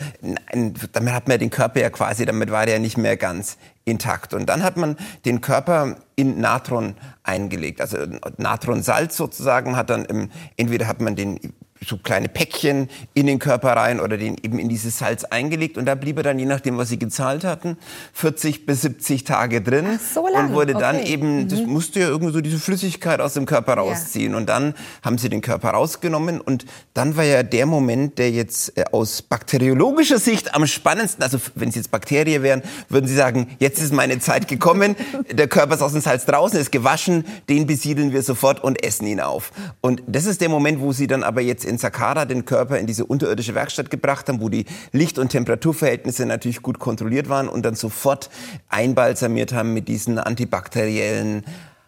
ein, 0.47 0.75
damit 0.93 1.13
hat 1.13 1.29
man 1.29 1.39
den 1.39 1.51
Körper 1.51 1.81
ja 1.81 1.91
quasi, 1.91 2.25
damit 2.25 2.51
war 2.51 2.67
der 2.67 2.75
ja 2.75 2.81
nicht 2.81 2.99
mehr 2.99 3.17
ganz 3.17 3.57
intakt. 3.85 4.35
Und 4.35 4.47
dann 4.47 4.63
hat 4.63 4.77
man 4.77 4.97
den 5.25 5.41
Körper 5.41 5.97
in 6.17 6.41
Natron 6.41 6.95
eingelegt. 7.23 7.81
Also 7.81 7.99
Natronsalz 8.39 9.17
sozusagen 9.17 9.77
hat 9.77 9.91
dann, 9.91 10.05
im, 10.05 10.31
entweder 10.57 10.87
hat 10.87 11.01
man 11.01 11.17
den 11.17 11.39
so 11.81 11.97
kleine 11.99 12.29
Päckchen 12.29 12.89
in 13.15 13.27
den 13.27 13.39
Körper 13.39 13.73
rein 13.73 14.01
oder 14.01 14.17
den 14.17 14.37
eben 14.43 14.59
in 14.59 14.69
dieses 14.69 14.99
Salz 14.99 15.25
eingelegt 15.25 15.77
und 15.77 15.87
da 15.87 15.95
blieb 15.95 16.17
er 16.17 16.23
dann, 16.23 16.39
je 16.39 16.47
nachdem, 16.47 16.79
was 16.79 16.89
sie 16.89 16.99
gezahlt 16.99 17.45
hatten, 17.45 17.77
40 18.13 18.65
bis 18.65 18.83
70 18.83 19.25
Tage 19.25 19.61
drin 19.61 19.87
Ach, 19.97 20.15
so 20.15 20.29
lang. 20.29 20.47
und 20.47 20.55
wurde 20.55 20.75
dann 20.75 20.97
okay. 20.97 21.13
eben, 21.13 21.43
mhm. 21.43 21.49
das 21.49 21.61
musste 21.61 22.01
ja 22.01 22.09
irgendwie 22.09 22.33
so 22.33 22.41
diese 22.41 22.59
Flüssigkeit 22.59 23.21
aus 23.21 23.35
dem 23.35 23.45
Körper 23.45 23.75
rausziehen 23.75 24.33
ja. 24.33 24.39
und 24.39 24.49
dann 24.49 24.75
haben 25.03 25.19
sie 25.19 25.29
den 25.29 25.41
Körper 25.41 25.71
rausgenommen 25.71 26.41
und 26.41 26.65
dann 26.95 27.17
war 27.17 27.25
ja 27.25 27.43
der 27.43 27.67
Moment, 27.67 28.19
der 28.19 28.31
jetzt 28.31 28.77
äh, 28.79 28.85
aus 28.93 29.23
bakteriologischer 29.23 30.19
Sicht 30.19 30.55
am 30.55 30.67
spannendsten, 30.67 31.23
also 31.23 31.39
wenn 31.55 31.69
es 31.69 31.75
jetzt 31.75 31.91
Bakterien 31.91 32.43
wären, 32.43 32.63
würden 32.89 33.07
sie 33.07 33.17
sagen, 33.17 33.49
jetzt 33.59 33.81
ist 33.83 33.93
meine 33.93 34.19
Zeit 34.21 34.49
gekommen, 34.49 34.97
der 35.31 35.49
Körper 35.49 35.75
ist 35.75 35.83
aus 35.83 35.93
dem 35.93 36.01
Salz 36.01 36.25
draußen, 36.25 36.59
ist 36.59 36.73
gewaschen, 36.73 37.25
den 37.49 37.67
besiedeln 37.67 38.13
wir 38.13 38.23
sofort 38.23 38.63
und 38.63 38.83
essen 38.83 39.07
ihn 39.07 39.21
auf. 39.21 39.53
Und 39.81 40.03
das 40.07 40.25
ist 40.25 40.41
der 40.41 40.49
Moment, 40.49 40.81
wo 40.81 40.93
sie 40.93 41.07
dann 41.07 41.23
aber 41.23 41.41
jetzt 41.41 41.65
in 41.65 41.74
in 41.75 41.79
Saqqara 41.79 42.25
den 42.25 42.45
Körper 42.45 42.79
in 42.79 42.87
diese 42.87 43.05
unterirdische 43.05 43.55
Werkstatt 43.55 43.91
gebracht 43.91 44.29
haben, 44.29 44.41
wo 44.41 44.49
die 44.49 44.65
Licht- 44.93 45.19
und 45.19 45.31
Temperaturverhältnisse 45.31 46.25
natürlich 46.25 46.63
gut 46.63 46.79
kontrolliert 46.79 47.29
waren 47.29 47.49
und 47.49 47.65
dann 47.65 47.75
sofort 47.75 48.31
einbalsamiert 48.69 49.53
haben 49.53 49.75
mit 49.75 49.89
diesen 49.89 50.19
antibakteriellen 50.19 51.45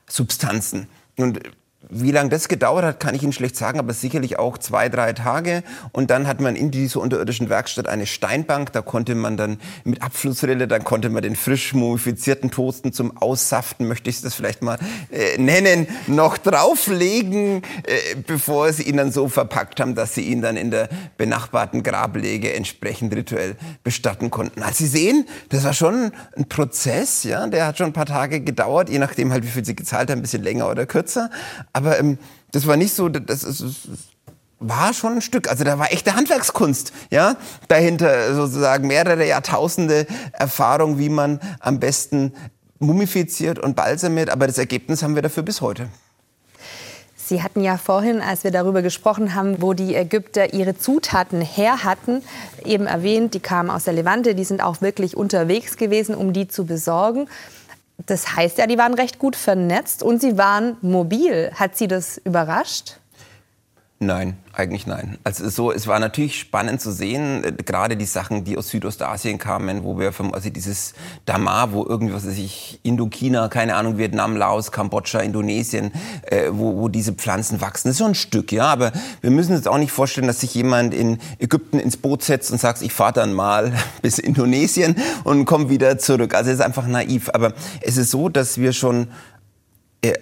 Substanzen. 0.08 0.88
Und 1.16 1.40
wie 1.88 2.10
lange 2.10 2.30
das 2.30 2.48
gedauert 2.48 2.84
hat, 2.84 3.00
kann 3.00 3.14
ich 3.14 3.22
Ihnen 3.22 3.32
schlecht 3.32 3.56
sagen, 3.56 3.78
aber 3.78 3.92
sicherlich 3.92 4.38
auch 4.38 4.58
zwei, 4.58 4.88
drei 4.88 5.12
Tage. 5.12 5.62
Und 5.92 6.10
dann 6.10 6.26
hat 6.26 6.40
man 6.40 6.56
in 6.56 6.70
dieser 6.70 7.00
unterirdischen 7.00 7.48
Werkstatt 7.48 7.86
eine 7.86 8.06
Steinbank. 8.06 8.72
Da 8.72 8.82
konnte 8.82 9.14
man 9.14 9.36
dann 9.36 9.58
mit 9.84 10.02
Abflussrille, 10.02 10.66
dann 10.66 10.84
konnte 10.84 11.10
man 11.10 11.22
den 11.22 11.36
frisch 11.36 11.74
mumifizierten 11.74 12.50
Toasten 12.50 12.92
zum 12.92 13.16
Aussaften, 13.16 13.86
möchte 13.86 14.10
ich 14.10 14.20
das 14.20 14.34
vielleicht 14.34 14.62
mal 14.62 14.78
äh, 15.10 15.38
nennen, 15.38 15.86
noch 16.06 16.38
drauflegen, 16.38 17.62
äh, 17.84 18.16
bevor 18.26 18.72
sie 18.72 18.82
ihn 18.84 18.96
dann 18.96 19.12
so 19.12 19.28
verpackt 19.28 19.80
haben, 19.80 19.94
dass 19.94 20.14
sie 20.14 20.22
ihn 20.22 20.42
dann 20.42 20.56
in 20.56 20.70
der 20.70 20.88
benachbarten 21.16 21.82
Grablege 21.82 22.52
entsprechend 22.52 23.14
rituell 23.14 23.56
bestatten 23.84 24.30
konnten. 24.30 24.62
Als 24.62 24.78
Sie 24.78 24.86
sehen, 24.86 25.26
das 25.50 25.64
war 25.64 25.72
schon 25.72 26.12
ein 26.36 26.48
Prozess, 26.48 27.22
ja, 27.24 27.46
der 27.46 27.66
hat 27.66 27.78
schon 27.78 27.86
ein 27.86 27.92
paar 27.92 28.06
Tage 28.06 28.40
gedauert, 28.40 28.90
je 28.90 28.98
nachdem 28.98 29.32
halt, 29.32 29.44
wie 29.44 29.48
viel 29.48 29.64
Sie 29.64 29.76
gezahlt 29.76 30.10
haben, 30.10 30.18
ein 30.18 30.22
bisschen 30.22 30.42
länger 30.42 30.68
oder 30.68 30.86
kürzer. 30.86 31.30
Aber 31.76 31.98
ähm, 31.98 32.16
das 32.52 32.66
war 32.66 32.78
nicht 32.78 32.94
so, 32.94 33.10
das 33.10 33.44
ist, 33.44 33.66
war 34.58 34.94
schon 34.94 35.16
ein 35.16 35.20
Stück. 35.20 35.50
Also 35.50 35.62
da 35.62 35.78
war 35.78 35.92
echte 35.92 36.16
Handwerkskunst, 36.16 36.90
ja, 37.10 37.36
dahinter 37.68 38.34
sozusagen 38.34 38.86
mehrere 38.86 39.26
Jahrtausende 39.26 40.06
Erfahrung, 40.32 40.98
wie 40.98 41.10
man 41.10 41.38
am 41.60 41.78
besten 41.78 42.32
mumifiziert 42.78 43.58
und 43.58 43.76
balsamiert. 43.76 44.30
Aber 44.30 44.46
das 44.46 44.56
Ergebnis 44.56 45.02
haben 45.02 45.16
wir 45.16 45.20
dafür 45.20 45.42
bis 45.42 45.60
heute. 45.60 45.90
Sie 47.14 47.42
hatten 47.42 47.60
ja 47.60 47.76
vorhin, 47.76 48.22
als 48.22 48.42
wir 48.42 48.52
darüber 48.52 48.80
gesprochen 48.80 49.34
haben, 49.34 49.60
wo 49.60 49.74
die 49.74 49.94
Ägypter 49.94 50.54
ihre 50.54 50.78
Zutaten 50.78 51.42
her 51.42 51.84
hatten, 51.84 52.22
eben 52.64 52.86
erwähnt, 52.86 53.34
die 53.34 53.40
kamen 53.40 53.68
aus 53.68 53.84
der 53.84 53.92
Levante, 53.94 54.34
die 54.34 54.44
sind 54.44 54.62
auch 54.62 54.80
wirklich 54.80 55.14
unterwegs 55.14 55.76
gewesen, 55.76 56.14
um 56.14 56.32
die 56.32 56.48
zu 56.48 56.64
besorgen. 56.64 57.28
Das 58.04 58.36
heißt 58.36 58.58
ja, 58.58 58.66
die 58.66 58.78
waren 58.78 58.94
recht 58.94 59.18
gut 59.18 59.36
vernetzt 59.36 60.02
und 60.02 60.20
sie 60.20 60.36
waren 60.36 60.76
mobil. 60.82 61.50
Hat 61.54 61.76
Sie 61.76 61.88
das 61.88 62.18
überrascht? 62.18 62.98
Nein, 63.98 64.36
eigentlich 64.52 64.86
nein. 64.86 65.16
Also 65.24 65.48
so, 65.48 65.72
es 65.72 65.86
war 65.86 65.98
natürlich 65.98 66.38
spannend 66.38 66.82
zu 66.82 66.92
sehen, 66.92 67.42
äh, 67.42 67.52
gerade 67.52 67.96
die 67.96 68.04
Sachen, 68.04 68.44
die 68.44 68.58
aus 68.58 68.68
Südostasien 68.68 69.38
kamen, 69.38 69.84
wo 69.84 69.98
wir 69.98 70.12
vom, 70.12 70.34
also 70.34 70.50
dieses 70.50 70.92
Damar, 71.24 71.72
wo 71.72 71.82
irgendwie, 71.82 72.12
was 72.12 72.26
weiß 72.26 72.36
ich, 72.36 72.78
Indochina, 72.82 73.48
keine 73.48 73.74
Ahnung, 73.74 73.96
Vietnam, 73.96 74.36
Laos, 74.36 74.70
Kambodscha, 74.70 75.20
Indonesien, 75.20 75.92
äh, 76.24 76.50
wo, 76.50 76.76
wo 76.76 76.88
diese 76.88 77.14
Pflanzen 77.14 77.62
wachsen. 77.62 77.88
Das 77.88 77.94
ist 77.94 78.00
schon 78.00 78.10
ein 78.10 78.14
Stück, 78.14 78.52
ja, 78.52 78.66
aber 78.66 78.92
wir 79.22 79.30
müssen 79.30 79.56
uns 79.56 79.66
auch 79.66 79.78
nicht 79.78 79.92
vorstellen, 79.92 80.26
dass 80.26 80.40
sich 80.40 80.54
jemand 80.54 80.92
in 80.92 81.18
Ägypten 81.38 81.78
ins 81.78 81.96
Boot 81.96 82.22
setzt 82.22 82.50
und 82.52 82.60
sagt, 82.60 82.82
ich 82.82 82.92
fahre 82.92 83.14
dann 83.14 83.32
mal 83.32 83.72
bis 84.02 84.18
Indonesien 84.18 84.96
und 85.24 85.46
komme 85.46 85.70
wieder 85.70 85.96
zurück. 85.96 86.34
Also 86.34 86.50
es 86.50 86.58
ist 86.58 86.64
einfach 86.64 86.86
naiv. 86.86 87.30
Aber 87.32 87.54
es 87.80 87.96
ist 87.96 88.10
so, 88.10 88.28
dass 88.28 88.58
wir 88.58 88.74
schon 88.74 89.08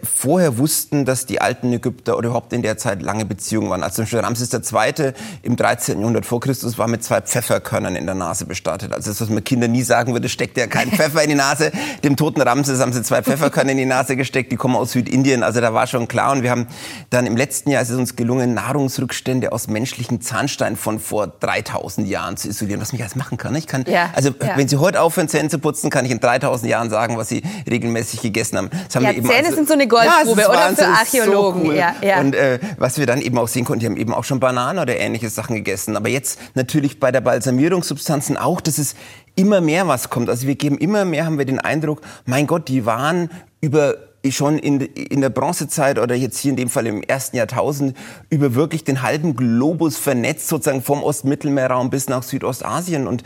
vorher 0.02 0.58
wussten, 0.58 1.04
dass 1.04 1.26
die 1.26 1.40
alten 1.40 1.72
Ägypter 1.72 2.16
oder 2.16 2.28
überhaupt 2.28 2.52
in 2.52 2.62
der 2.62 2.76
Zeit 2.76 3.02
lange 3.02 3.24
Beziehungen 3.24 3.70
waren. 3.70 3.82
Also 3.82 3.96
zum 3.96 4.04
Beispiel 4.04 4.20
Ramses 4.20 4.52
II. 4.52 5.12
im 5.42 5.56
13. 5.56 5.98
Jahrhundert 5.98 6.26
vor 6.26 6.40
Christus 6.40 6.78
war 6.78 6.88
mit 6.88 7.02
zwei 7.02 7.20
Pfefferkörnern 7.20 7.96
in 7.96 8.06
der 8.06 8.14
Nase 8.14 8.46
bestattet. 8.46 8.92
Also 8.92 9.10
das, 9.10 9.20
was 9.20 9.28
man 9.28 9.42
Kindern 9.44 9.72
nie 9.72 9.82
sagen 9.82 10.12
würde, 10.12 10.28
steckt 10.28 10.56
ja 10.56 10.66
kein 10.66 10.90
Pfeffer 10.92 11.22
in 11.22 11.30
die 11.30 11.34
Nase. 11.34 11.72
Dem 12.02 12.16
toten 12.16 12.40
Ramses 12.40 12.80
haben 12.80 12.92
sie 12.92 13.02
zwei 13.02 13.22
Pfefferkörner 13.22 13.72
in 13.72 13.78
die 13.78 13.86
Nase 13.86 14.16
gesteckt, 14.16 14.52
die 14.52 14.56
kommen 14.56 14.76
aus 14.76 14.92
Südindien. 14.92 15.42
Also 15.42 15.60
da 15.60 15.74
war 15.74 15.86
schon 15.86 16.08
klar. 16.08 16.32
Und 16.32 16.42
wir 16.42 16.50
haben 16.50 16.66
dann 17.10 17.26
im 17.26 17.36
letzten 17.36 17.70
Jahr 17.70 17.82
ist 17.82 17.90
es 17.90 17.98
uns 17.98 18.16
gelungen, 18.16 18.54
Nahrungsrückstände 18.54 19.52
aus 19.52 19.68
menschlichen 19.68 20.20
Zahnstein 20.20 20.76
von 20.76 20.98
vor 20.98 21.26
3000 21.26 22.08
Jahren 22.08 22.36
zu 22.36 22.48
isolieren, 22.48 22.80
was 22.80 22.92
mich 22.92 23.02
alles 23.02 23.16
machen 23.16 23.38
kann. 23.38 23.54
Ich 23.54 23.66
kann, 23.66 23.84
ja, 23.86 24.10
also 24.14 24.30
ja. 24.30 24.56
wenn 24.56 24.68
Sie 24.68 24.76
heute 24.76 25.00
aufhören, 25.00 25.28
Zähne 25.28 25.48
zu 25.48 25.58
putzen, 25.58 25.90
kann 25.90 26.04
ich 26.04 26.10
in 26.10 26.20
3000 26.20 26.70
Jahren 26.70 26.90
sagen, 26.90 27.16
was 27.16 27.28
Sie 27.28 27.42
regelmäßig 27.68 28.22
gegessen 28.22 28.58
haben. 28.58 28.70
Das 28.86 28.96
haben 28.96 29.04
ja, 29.04 29.10
wir 29.10 29.18
eben 29.18 29.26
Zähne 29.26 29.44
also, 29.44 29.56
sind 29.56 29.68
so 29.68 29.73
eine 29.74 29.86
Goldgrube, 29.86 30.40
ja, 30.40 30.48
oder? 30.48 30.76
Für 30.76 30.86
Archäologen. 30.86 31.62
So 31.62 31.68
cool. 31.68 31.76
ja, 31.76 31.94
ja. 32.02 32.20
Und 32.20 32.34
äh, 32.34 32.58
was 32.78 32.98
wir 32.98 33.06
dann 33.06 33.20
eben 33.20 33.38
auch 33.38 33.48
sehen 33.48 33.64
konnten, 33.64 33.80
die 33.80 33.86
haben 33.86 33.96
eben 33.96 34.14
auch 34.14 34.24
schon 34.24 34.40
Bananen 34.40 34.78
oder 34.78 34.96
ähnliche 34.96 35.28
Sachen 35.28 35.54
gegessen. 35.54 35.96
Aber 35.96 36.08
jetzt 36.08 36.38
natürlich 36.54 36.98
bei 36.98 37.12
der 37.12 37.20
Balsamierungssubstanzen 37.20 38.36
auch, 38.36 38.60
dass 38.60 38.78
es 38.78 38.94
immer 39.36 39.60
mehr 39.60 39.86
was 39.88 40.10
kommt. 40.10 40.28
Also 40.28 40.46
wir 40.46 40.54
geben 40.54 40.78
immer 40.78 41.04
mehr, 41.04 41.26
haben 41.26 41.38
wir 41.38 41.44
den 41.44 41.60
Eindruck, 41.60 42.00
mein 42.24 42.46
Gott, 42.46 42.68
die 42.68 42.86
waren 42.86 43.30
über 43.60 43.96
schon 44.30 44.58
in, 44.58 44.80
in 44.80 45.20
der 45.20 45.28
Bronzezeit 45.28 45.98
oder 45.98 46.14
jetzt 46.14 46.38
hier 46.38 46.50
in 46.50 46.56
dem 46.56 46.70
Fall 46.70 46.86
im 46.86 47.02
ersten 47.02 47.36
Jahrtausend 47.36 47.96
über 48.30 48.54
wirklich 48.54 48.84
den 48.84 49.02
halben 49.02 49.36
Globus 49.36 49.98
vernetzt, 49.98 50.48
sozusagen 50.48 50.82
vom 50.82 51.02
Ostmittelmeerraum 51.02 51.90
bis 51.90 52.08
nach 52.08 52.22
Südostasien. 52.22 53.06
Und 53.06 53.22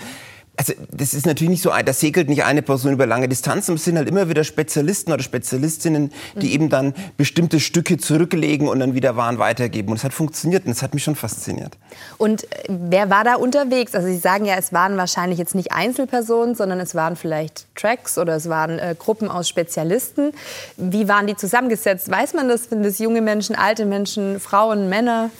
also 0.58 0.72
das 0.90 1.14
ist 1.14 1.24
natürlich 1.24 1.50
nicht 1.50 1.62
so, 1.62 1.70
da 1.70 1.92
segelt 1.92 2.28
nicht 2.28 2.42
eine 2.42 2.62
Person 2.62 2.92
über 2.92 3.06
lange 3.06 3.28
Distanzen, 3.28 3.76
es 3.76 3.84
sind 3.84 3.96
halt 3.96 4.08
immer 4.08 4.28
wieder 4.28 4.42
Spezialisten 4.42 5.12
oder 5.12 5.22
Spezialistinnen, 5.22 6.12
die 6.34 6.48
mhm. 6.48 6.52
eben 6.52 6.68
dann 6.68 6.94
bestimmte 7.16 7.60
Stücke 7.60 7.96
zurücklegen 7.96 8.66
und 8.66 8.80
dann 8.80 8.94
wieder 8.94 9.14
Waren 9.14 9.38
weitergeben. 9.38 9.90
Und 9.90 9.98
es 9.98 10.04
hat 10.04 10.12
funktioniert 10.12 10.66
und 10.66 10.72
es 10.72 10.82
hat 10.82 10.94
mich 10.94 11.04
schon 11.04 11.14
fasziniert. 11.14 11.78
Und 12.18 12.42
äh, 12.42 12.64
wer 12.68 13.08
war 13.08 13.22
da 13.22 13.36
unterwegs? 13.36 13.94
Also 13.94 14.08
Sie 14.08 14.18
sagen 14.18 14.46
ja, 14.46 14.56
es 14.56 14.72
waren 14.72 14.96
wahrscheinlich 14.96 15.38
jetzt 15.38 15.54
nicht 15.54 15.70
Einzelpersonen, 15.70 16.56
sondern 16.56 16.80
es 16.80 16.96
waren 16.96 17.14
vielleicht 17.14 17.66
Tracks 17.76 18.18
oder 18.18 18.34
es 18.34 18.48
waren 18.48 18.80
äh, 18.80 18.96
Gruppen 18.98 19.28
aus 19.28 19.48
Spezialisten. 19.48 20.32
Wie 20.76 21.06
waren 21.06 21.28
die 21.28 21.36
zusammengesetzt? 21.36 22.10
Weiß 22.10 22.34
man 22.34 22.48
das? 22.48 22.64
Sind 22.64 22.84
das 22.84 22.98
junge 22.98 23.20
Menschen, 23.20 23.54
alte 23.54 23.86
Menschen, 23.86 24.40
Frauen, 24.40 24.88
Männer? 24.88 25.30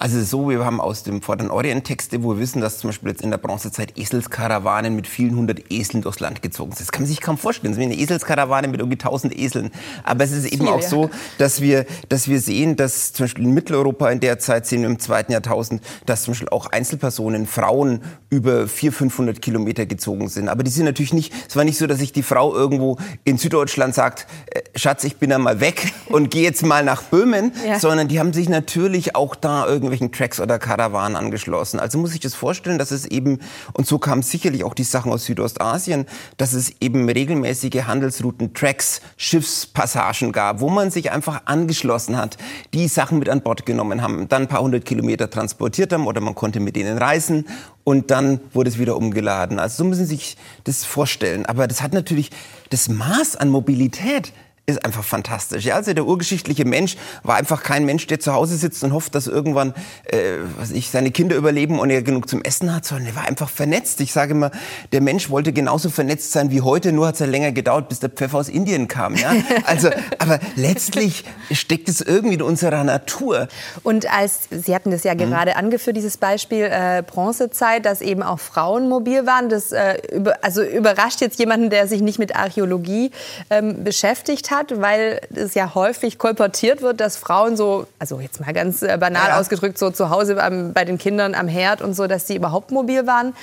Also 0.00 0.22
so, 0.22 0.48
wir 0.48 0.64
haben 0.64 0.80
aus 0.80 1.02
dem 1.02 1.22
Vorderen 1.22 1.50
Orient 1.50 1.82
Texte, 1.82 2.22
wo 2.22 2.34
wir 2.34 2.38
wissen, 2.38 2.60
dass 2.60 2.78
zum 2.78 2.90
Beispiel 2.90 3.10
jetzt 3.10 3.22
in 3.22 3.32
der 3.32 3.38
Bronzezeit 3.38 3.98
Eselskarawanen 3.98 4.94
mit 4.94 5.08
vielen 5.08 5.34
hundert 5.34 5.72
Eseln 5.72 6.02
durchs 6.02 6.20
Land 6.20 6.40
gezogen 6.40 6.70
sind. 6.70 6.86
Das 6.86 6.92
kann 6.92 7.02
man 7.02 7.08
sich 7.08 7.20
kaum 7.20 7.36
vorstellen. 7.36 7.72
Das 7.72 7.82
ist 7.82 7.88
wie 7.88 7.92
eine 7.92 8.00
Eselskarawane 8.00 8.68
mit 8.68 8.78
irgendwie 8.78 8.96
tausend 8.96 9.36
Eseln. 9.36 9.72
Aber 10.04 10.22
es 10.22 10.30
ist 10.30 10.44
eben 10.44 10.66
Viel, 10.66 10.68
auch 10.68 10.82
ja. 10.82 10.88
so, 10.88 11.10
dass 11.38 11.60
wir, 11.60 11.84
dass 12.08 12.28
wir 12.28 12.40
sehen, 12.40 12.76
dass 12.76 13.12
zum 13.12 13.24
Beispiel 13.24 13.42
in 13.46 13.54
Mitteleuropa 13.54 14.08
in 14.10 14.20
der 14.20 14.38
Zeit 14.38 14.66
sehen 14.66 14.82
wir 14.82 14.88
im 14.88 15.00
zweiten 15.00 15.32
Jahrtausend, 15.32 15.82
dass 16.06 16.22
zum 16.22 16.30
Beispiel 16.30 16.50
auch 16.50 16.66
Einzelpersonen, 16.66 17.48
Frauen 17.48 18.00
über 18.30 18.68
400, 18.68 18.98
500 18.98 19.42
Kilometer 19.42 19.84
gezogen 19.84 20.28
sind. 20.28 20.48
Aber 20.48 20.62
die 20.62 20.70
sind 20.70 20.84
natürlich 20.84 21.12
nicht, 21.12 21.34
es 21.48 21.56
war 21.56 21.64
nicht 21.64 21.76
so, 21.76 21.88
dass 21.88 21.98
sich 21.98 22.12
die 22.12 22.22
Frau 22.22 22.54
irgendwo 22.54 22.98
in 23.24 23.36
Süddeutschland 23.36 23.96
sagt, 23.96 24.28
äh, 24.46 24.60
Schatz, 24.76 25.02
ich 25.02 25.16
bin 25.16 25.30
da 25.30 25.38
mal 25.38 25.58
weg 25.58 25.92
und 26.06 26.30
gehe 26.30 26.44
jetzt 26.44 26.64
mal 26.64 26.84
nach 26.84 27.02
Böhmen, 27.02 27.50
ja. 27.66 27.80
sondern 27.80 28.06
die 28.06 28.20
haben 28.20 28.32
sich 28.32 28.48
natürlich 28.48 29.16
auch 29.16 29.34
da 29.34 29.66
irgendwie 29.66 29.87
irgendwelchen 29.88 30.12
Tracks 30.12 30.40
oder 30.40 30.58
Karawanen 30.58 31.16
angeschlossen. 31.16 31.80
Also 31.80 31.98
muss 31.98 32.14
ich 32.14 32.20
das 32.20 32.34
vorstellen, 32.34 32.78
dass 32.78 32.90
es 32.90 33.06
eben, 33.06 33.40
und 33.72 33.86
so 33.86 33.98
kamen 33.98 34.22
sicherlich 34.22 34.64
auch 34.64 34.74
die 34.74 34.84
Sachen 34.84 35.12
aus 35.12 35.24
Südostasien, 35.24 36.06
dass 36.36 36.52
es 36.52 36.74
eben 36.80 37.08
regelmäßige 37.08 37.84
Handelsrouten, 37.86 38.54
Tracks, 38.54 39.00
Schiffspassagen 39.16 40.32
gab, 40.32 40.60
wo 40.60 40.68
man 40.68 40.90
sich 40.90 41.10
einfach 41.10 41.42
angeschlossen 41.46 42.16
hat, 42.16 42.36
die 42.74 42.88
Sachen 42.88 43.18
mit 43.18 43.28
an 43.28 43.42
Bord 43.42 43.66
genommen 43.66 44.02
haben, 44.02 44.28
dann 44.28 44.42
ein 44.42 44.48
paar 44.48 44.62
hundert 44.62 44.84
Kilometer 44.84 45.30
transportiert 45.30 45.92
haben 45.92 46.06
oder 46.06 46.20
man 46.20 46.34
konnte 46.34 46.60
mit 46.60 46.76
denen 46.76 46.98
reisen 46.98 47.46
und 47.84 48.10
dann 48.10 48.40
wurde 48.52 48.68
es 48.68 48.78
wieder 48.78 48.96
umgeladen. 48.96 49.58
Also 49.58 49.78
so 49.82 49.88
müssen 49.88 50.04
Sie 50.04 50.16
sich 50.16 50.36
das 50.64 50.84
vorstellen. 50.84 51.46
Aber 51.46 51.66
das 51.66 51.80
hat 51.80 51.94
natürlich 51.94 52.30
das 52.68 52.88
Maß 52.88 53.36
an 53.36 53.48
Mobilität 53.48 54.32
ist 54.68 54.84
einfach 54.84 55.04
fantastisch. 55.04 55.64
Ja, 55.64 55.76
also 55.76 55.94
der 55.94 56.04
urgeschichtliche 56.04 56.66
Mensch 56.66 56.96
war 57.22 57.36
einfach 57.36 57.62
kein 57.62 57.86
Mensch, 57.86 58.06
der 58.06 58.20
zu 58.20 58.34
Hause 58.34 58.56
sitzt 58.56 58.84
und 58.84 58.92
hofft, 58.92 59.14
dass 59.14 59.26
irgendwann 59.26 59.72
äh, 60.04 60.18
was 60.58 60.70
ich, 60.70 60.90
seine 60.90 61.10
Kinder 61.10 61.36
überleben 61.36 61.78
und 61.78 61.88
er 61.90 62.02
genug 62.02 62.28
zum 62.28 62.42
Essen 62.42 62.74
hat, 62.74 62.84
sondern 62.84 63.06
er 63.08 63.16
war 63.16 63.24
einfach 63.26 63.48
vernetzt. 63.48 64.00
Ich 64.02 64.12
sage 64.12 64.32
immer, 64.32 64.50
der 64.92 65.00
Mensch 65.00 65.30
wollte 65.30 65.52
genauso 65.52 65.88
vernetzt 65.88 66.32
sein 66.32 66.50
wie 66.50 66.60
heute, 66.60 66.92
nur 66.92 67.06
hat 67.06 67.14
es 67.14 67.20
ja 67.20 67.26
länger 67.26 67.52
gedauert, 67.52 67.88
bis 67.88 68.00
der 68.00 68.10
Pfeffer 68.10 68.38
aus 68.38 68.48
Indien 68.48 68.88
kam. 68.88 69.14
Ja? 69.14 69.32
Also, 69.64 69.90
aber 70.18 70.38
letztlich 70.56 71.24
steckt 71.50 71.88
es 71.88 72.00
irgendwie 72.00 72.34
in 72.34 72.42
unserer 72.42 72.84
Natur. 72.84 73.48
Und 73.82 74.10
als 74.12 74.48
Sie 74.50 74.74
hatten 74.74 74.90
das 74.90 75.04
ja 75.04 75.14
mhm. 75.14 75.18
gerade 75.18 75.56
angeführt, 75.56 75.96
dieses 75.96 76.16
Beispiel 76.16 76.68
äh, 76.70 77.02
Bronzezeit, 77.06 77.84
dass 77.84 78.00
eben 78.00 78.22
auch 78.22 78.38
Frauen 78.38 78.88
mobil 78.88 79.26
waren, 79.26 79.48
das 79.48 79.72
äh, 79.72 79.98
über, 80.12 80.36
also 80.42 80.62
überrascht 80.62 81.20
jetzt 81.20 81.38
jemanden, 81.38 81.70
der 81.70 81.86
sich 81.86 82.00
nicht 82.00 82.18
mit 82.18 82.36
Archäologie 82.36 83.10
ähm, 83.50 83.84
beschäftigt 83.84 84.50
hat 84.50 84.57
hat, 84.58 84.80
weil 84.80 85.20
es 85.34 85.54
ja 85.54 85.74
häufig 85.74 86.18
kolportiert 86.18 86.82
wird, 86.82 87.00
dass 87.00 87.16
Frauen 87.16 87.56
so, 87.56 87.86
also 87.98 88.20
jetzt 88.20 88.40
mal 88.40 88.52
ganz 88.52 88.82
äh, 88.82 88.96
banal 88.98 89.28
ja. 89.28 89.38
ausgedrückt, 89.38 89.78
so 89.78 89.90
zu 89.90 90.10
Hause 90.10 90.42
am, 90.42 90.72
bei 90.72 90.84
den 90.84 90.98
Kindern 90.98 91.34
am 91.34 91.48
Herd 91.48 91.80
und 91.80 91.94
so, 91.94 92.06
dass 92.06 92.26
die 92.26 92.36
überhaupt 92.36 92.70
mobil 92.70 93.06
waren. 93.06 93.34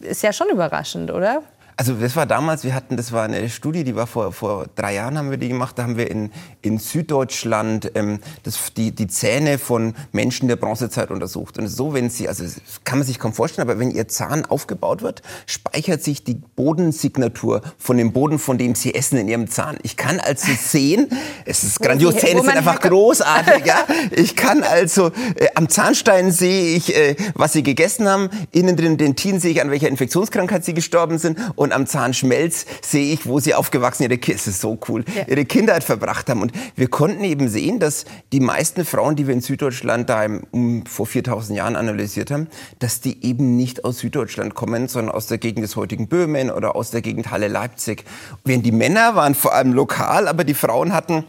Ist 0.00 0.22
ja 0.22 0.32
schon 0.32 0.48
überraschend, 0.48 1.10
oder? 1.10 1.42
Also 1.78 1.92
das 1.92 2.16
war 2.16 2.24
damals, 2.24 2.64
wir 2.64 2.74
hatten, 2.74 2.96
das 2.96 3.12
war 3.12 3.24
eine 3.24 3.50
Studie, 3.50 3.84
die 3.84 3.94
war 3.94 4.06
vor, 4.06 4.32
vor 4.32 4.64
drei 4.76 4.94
Jahren 4.94 5.18
haben 5.18 5.30
wir 5.30 5.36
die 5.36 5.48
gemacht. 5.48 5.78
Da 5.78 5.82
haben 5.82 5.98
wir 5.98 6.10
in, 6.10 6.30
in 6.62 6.78
Süddeutschland 6.78 7.92
ähm, 7.94 8.20
das, 8.44 8.72
die, 8.74 8.92
die 8.92 9.08
Zähne 9.08 9.58
von 9.58 9.94
Menschen 10.10 10.48
der 10.48 10.56
Bronzezeit 10.56 11.10
untersucht. 11.10 11.58
Und 11.58 11.68
so, 11.68 11.92
wenn 11.92 12.08
sie, 12.08 12.28
also 12.28 12.44
das 12.44 12.54
kann 12.84 12.98
man 12.98 13.06
sich 13.06 13.18
kaum 13.18 13.34
vorstellen, 13.34 13.68
aber 13.68 13.78
wenn 13.78 13.90
ihr 13.90 14.08
Zahn 14.08 14.46
aufgebaut 14.46 15.02
wird, 15.02 15.20
speichert 15.44 16.02
sich 16.02 16.24
die 16.24 16.36
Bodensignatur 16.36 17.60
von 17.76 17.98
dem 17.98 18.14
Boden, 18.14 18.38
von 18.38 18.56
dem 18.56 18.74
sie 18.74 18.94
essen, 18.94 19.18
in 19.18 19.28
ihrem 19.28 19.50
Zahn. 19.50 19.76
Ich 19.82 19.98
kann 19.98 20.18
also 20.18 20.50
sehen, 20.58 21.10
es 21.44 21.62
ist 21.62 21.80
grandios, 21.80 22.16
Zähne 22.16 22.40
sind 22.40 22.56
einfach 22.56 22.80
großartig, 22.80 23.66
ja. 23.66 23.86
Ich 24.12 24.34
kann 24.34 24.62
also, 24.62 25.08
äh, 25.34 25.48
am 25.54 25.68
Zahnstein 25.68 26.30
sehe 26.32 26.74
ich, 26.74 26.96
äh, 26.96 27.16
was 27.34 27.52
sie 27.52 27.62
gegessen 27.62 28.08
haben. 28.08 28.30
Innen 28.52 28.76
drin 28.76 28.96
den 28.96 29.14
Tien 29.14 29.40
sehe 29.40 29.50
ich, 29.50 29.60
an 29.60 29.70
welcher 29.70 29.88
Infektionskrankheit 29.88 30.64
sie 30.64 30.72
gestorben 30.72 31.18
sind. 31.18 31.38
Und 31.54 31.65
und 31.66 31.72
am 31.72 31.86
Zahnschmelz 31.86 32.64
sehe 32.80 33.12
ich, 33.12 33.26
wo 33.26 33.40
sie 33.40 33.54
aufgewachsen 33.54 34.04
ihre, 34.04 34.18
es 34.32 34.46
ist 34.46 34.60
so 34.60 34.78
cool, 34.88 35.04
ja. 35.14 35.24
ihre 35.26 35.44
Kindheit 35.44 35.84
verbracht 35.84 36.30
haben. 36.30 36.40
Und 36.40 36.52
wir 36.76 36.88
konnten 36.88 37.24
eben 37.24 37.48
sehen, 37.48 37.78
dass 37.78 38.04
die 38.32 38.40
meisten 38.40 38.84
Frauen, 38.84 39.16
die 39.16 39.26
wir 39.26 39.34
in 39.34 39.40
Süddeutschland 39.40 40.08
da 40.08 40.26
um, 40.52 40.86
vor 40.86 41.06
4000 41.06 41.58
Jahren 41.58 41.76
analysiert 41.76 42.30
haben, 42.30 42.46
dass 42.78 43.00
die 43.00 43.24
eben 43.24 43.56
nicht 43.56 43.84
aus 43.84 43.98
Süddeutschland 43.98 44.54
kommen, 44.54 44.88
sondern 44.88 45.14
aus 45.14 45.26
der 45.26 45.38
Gegend 45.38 45.64
des 45.64 45.76
heutigen 45.76 46.08
Böhmen 46.08 46.50
oder 46.50 46.76
aus 46.76 46.90
der 46.90 47.02
Gegend 47.02 47.30
Halle-Leipzig. 47.30 48.04
Während 48.44 48.64
die 48.64 48.72
Männer 48.72 49.16
waren 49.16 49.34
vor 49.34 49.54
allem 49.54 49.72
lokal, 49.72 50.28
aber 50.28 50.44
die 50.44 50.54
Frauen 50.54 50.92
hatten 50.92 51.24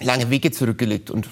lange 0.00 0.30
Wege 0.30 0.50
zurückgelegt 0.52 1.10
und 1.10 1.28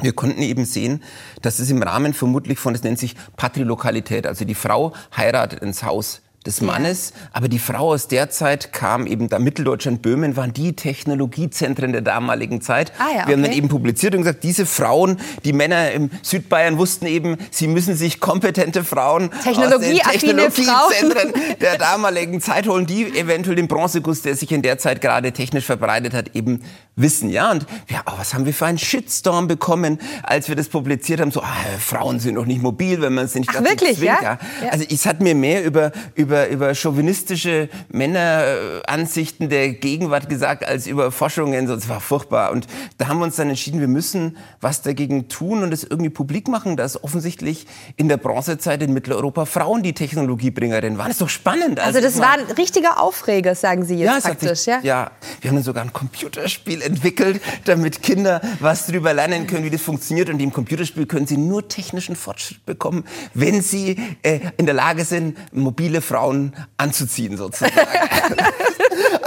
wir 0.00 0.12
konnten 0.12 0.42
eben 0.42 0.64
sehen, 0.64 1.02
dass 1.42 1.58
es 1.58 1.70
im 1.70 1.82
Rahmen 1.82 2.14
vermutlich 2.14 2.58
von, 2.58 2.72
das 2.72 2.84
nennt 2.84 2.98
sich 2.98 3.16
Patrilokalität, 3.36 4.26
also 4.26 4.44
die 4.44 4.54
Frau 4.54 4.92
heiratet 5.16 5.60
ins 5.60 5.82
Haus 5.82 6.22
des 6.46 6.60
Mannes. 6.60 7.12
Ja. 7.14 7.28
Aber 7.32 7.48
die 7.48 7.58
Frau 7.58 7.92
aus 7.92 8.08
der 8.08 8.30
Zeit 8.30 8.72
kam 8.72 9.06
eben, 9.06 9.28
da 9.28 9.38
Mitteldeutschland, 9.38 10.02
Böhmen 10.02 10.36
waren 10.36 10.52
die 10.52 10.74
Technologiezentren 10.74 11.92
der 11.92 12.02
damaligen 12.02 12.60
Zeit. 12.60 12.92
Ah, 12.98 13.02
ja, 13.02 13.08
okay. 13.08 13.26
Wir 13.26 13.34
haben 13.34 13.42
dann 13.42 13.52
eben 13.52 13.68
publiziert 13.68 14.14
und 14.14 14.22
gesagt, 14.22 14.44
diese 14.44 14.64
Frauen, 14.64 15.18
die 15.44 15.52
Männer 15.52 15.90
im 15.92 16.10
Südbayern 16.22 16.78
wussten 16.78 17.06
eben, 17.06 17.36
sie 17.50 17.66
müssen 17.66 17.96
sich 17.96 18.20
kompetente 18.20 18.84
Frauen 18.84 19.30
Technologie 19.42 20.00
aus 20.00 20.12
den 20.12 20.20
Technologiezentren 20.20 21.32
der 21.60 21.76
damaligen 21.76 22.40
Zeit 22.40 22.66
holen, 22.66 22.86
die 22.86 23.04
eventuell 23.18 23.56
den 23.56 23.68
Bronzeguss, 23.68 24.22
der 24.22 24.36
sich 24.36 24.52
in 24.52 24.62
der 24.62 24.78
Zeit 24.78 25.00
gerade 25.00 25.32
technisch 25.32 25.64
verbreitet 25.64 26.14
hat, 26.14 26.34
eben 26.34 26.62
wissen. 27.00 27.30
Ja, 27.30 27.50
und 27.50 27.66
ja, 27.88 28.02
oh, 28.06 28.12
was 28.16 28.34
haben 28.34 28.44
wir 28.46 28.54
für 28.54 28.66
einen 28.66 28.78
Shitstorm 28.78 29.48
bekommen, 29.48 29.98
als 30.22 30.48
wir 30.48 30.56
das 30.56 30.68
publiziert 30.68 31.20
haben? 31.20 31.30
So, 31.30 31.42
ah, 31.42 31.54
Frauen 31.78 32.20
sind 32.20 32.34
doch 32.34 32.46
nicht 32.46 32.62
mobil, 32.62 33.00
wenn 33.00 33.14
man 33.14 33.26
es 33.26 33.34
nicht 33.34 33.50
Ach, 33.54 33.62
wirklich. 33.62 33.98
Ja? 33.98 34.18
ja? 34.22 34.38
Also 34.70 34.84
es 34.88 35.06
hat 35.06 35.20
mir 35.20 35.34
mehr 35.34 35.64
über, 35.64 35.92
über 36.14 36.48
über, 36.48 36.74
chauvinistische 36.74 37.68
Männeransichten 37.88 39.48
der 39.48 39.70
Gegenwart 39.70 40.28
gesagt 40.28 40.66
als 40.66 40.86
über 40.86 41.10
Forschungen. 41.10 41.66
Das 41.66 41.88
war 41.88 42.00
furchtbar. 42.00 42.50
Und 42.50 42.66
da 42.98 43.08
haben 43.08 43.18
wir 43.18 43.24
uns 43.24 43.36
dann 43.36 43.48
entschieden, 43.48 43.80
wir 43.80 43.88
müssen 43.88 44.36
was 44.60 44.82
dagegen 44.82 45.28
tun 45.28 45.62
und 45.62 45.72
es 45.72 45.84
irgendwie 45.84 46.10
publik 46.10 46.48
machen, 46.48 46.76
dass 46.76 47.02
offensichtlich 47.02 47.66
in 47.96 48.08
der 48.08 48.16
Bronzezeit 48.16 48.82
in 48.82 48.92
Mitteleuropa 48.92 49.46
Frauen 49.46 49.82
die 49.82 49.92
Technologiebringerin 49.92 50.98
waren. 50.98 51.06
Das 51.06 51.16
ist 51.16 51.20
doch 51.20 51.28
spannend. 51.28 51.78
Also, 51.80 51.98
also 51.98 52.00
das 52.00 52.18
war 52.18 52.34
ein 52.34 52.44
richtiger 52.56 53.00
Aufreger, 53.00 53.54
sagen 53.54 53.84
Sie 53.84 53.96
jetzt 53.96 54.06
ja, 54.06 54.20
praktisch, 54.20 54.60
sich, 54.60 54.66
ja? 54.66 54.80
Ja, 54.82 55.10
wir 55.40 55.50
haben 55.50 55.56
dann 55.56 55.64
sogar 55.64 55.84
ein 55.84 55.92
Computerspiel 55.92 56.82
entwickelt, 56.88 57.40
damit 57.64 58.02
Kinder 58.02 58.40
was 58.60 58.86
darüber 58.86 59.12
lernen 59.14 59.46
können, 59.46 59.64
wie 59.64 59.70
das 59.70 59.82
funktioniert. 59.82 60.28
Und 60.28 60.38
dem 60.38 60.52
Computerspiel 60.52 61.06
können 61.06 61.26
sie 61.26 61.36
nur 61.36 61.68
technischen 61.68 62.16
Fortschritt 62.16 62.64
bekommen, 62.66 63.04
wenn 63.34 63.62
sie 63.62 63.96
äh, 64.22 64.40
in 64.56 64.66
der 64.66 64.74
Lage 64.74 65.04
sind, 65.04 65.36
mobile 65.52 66.00
Frauen 66.00 66.54
anzuziehen 66.76 67.36
sozusagen. 67.36 67.74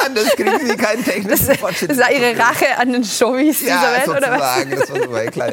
Anders 0.06 0.30
kriegen 0.36 0.68
sie 0.68 0.76
keinen 0.76 1.04
technischen 1.04 1.48
das, 1.48 1.58
Fortschritt. 1.58 1.92
Das 1.92 1.98
war 2.00 2.12
ihre 2.12 2.38
Rache 2.38 2.78
an 2.78 2.94
den 2.94 3.04
Showbies 3.04 3.62
ja, 3.62 3.78
dieser 3.78 4.14
Welt, 4.14 4.24
oder 4.24 4.40
was? 4.40 4.70
Das, 4.70 4.90
war 4.92 5.24
so 5.24 5.32
klar. 5.32 5.52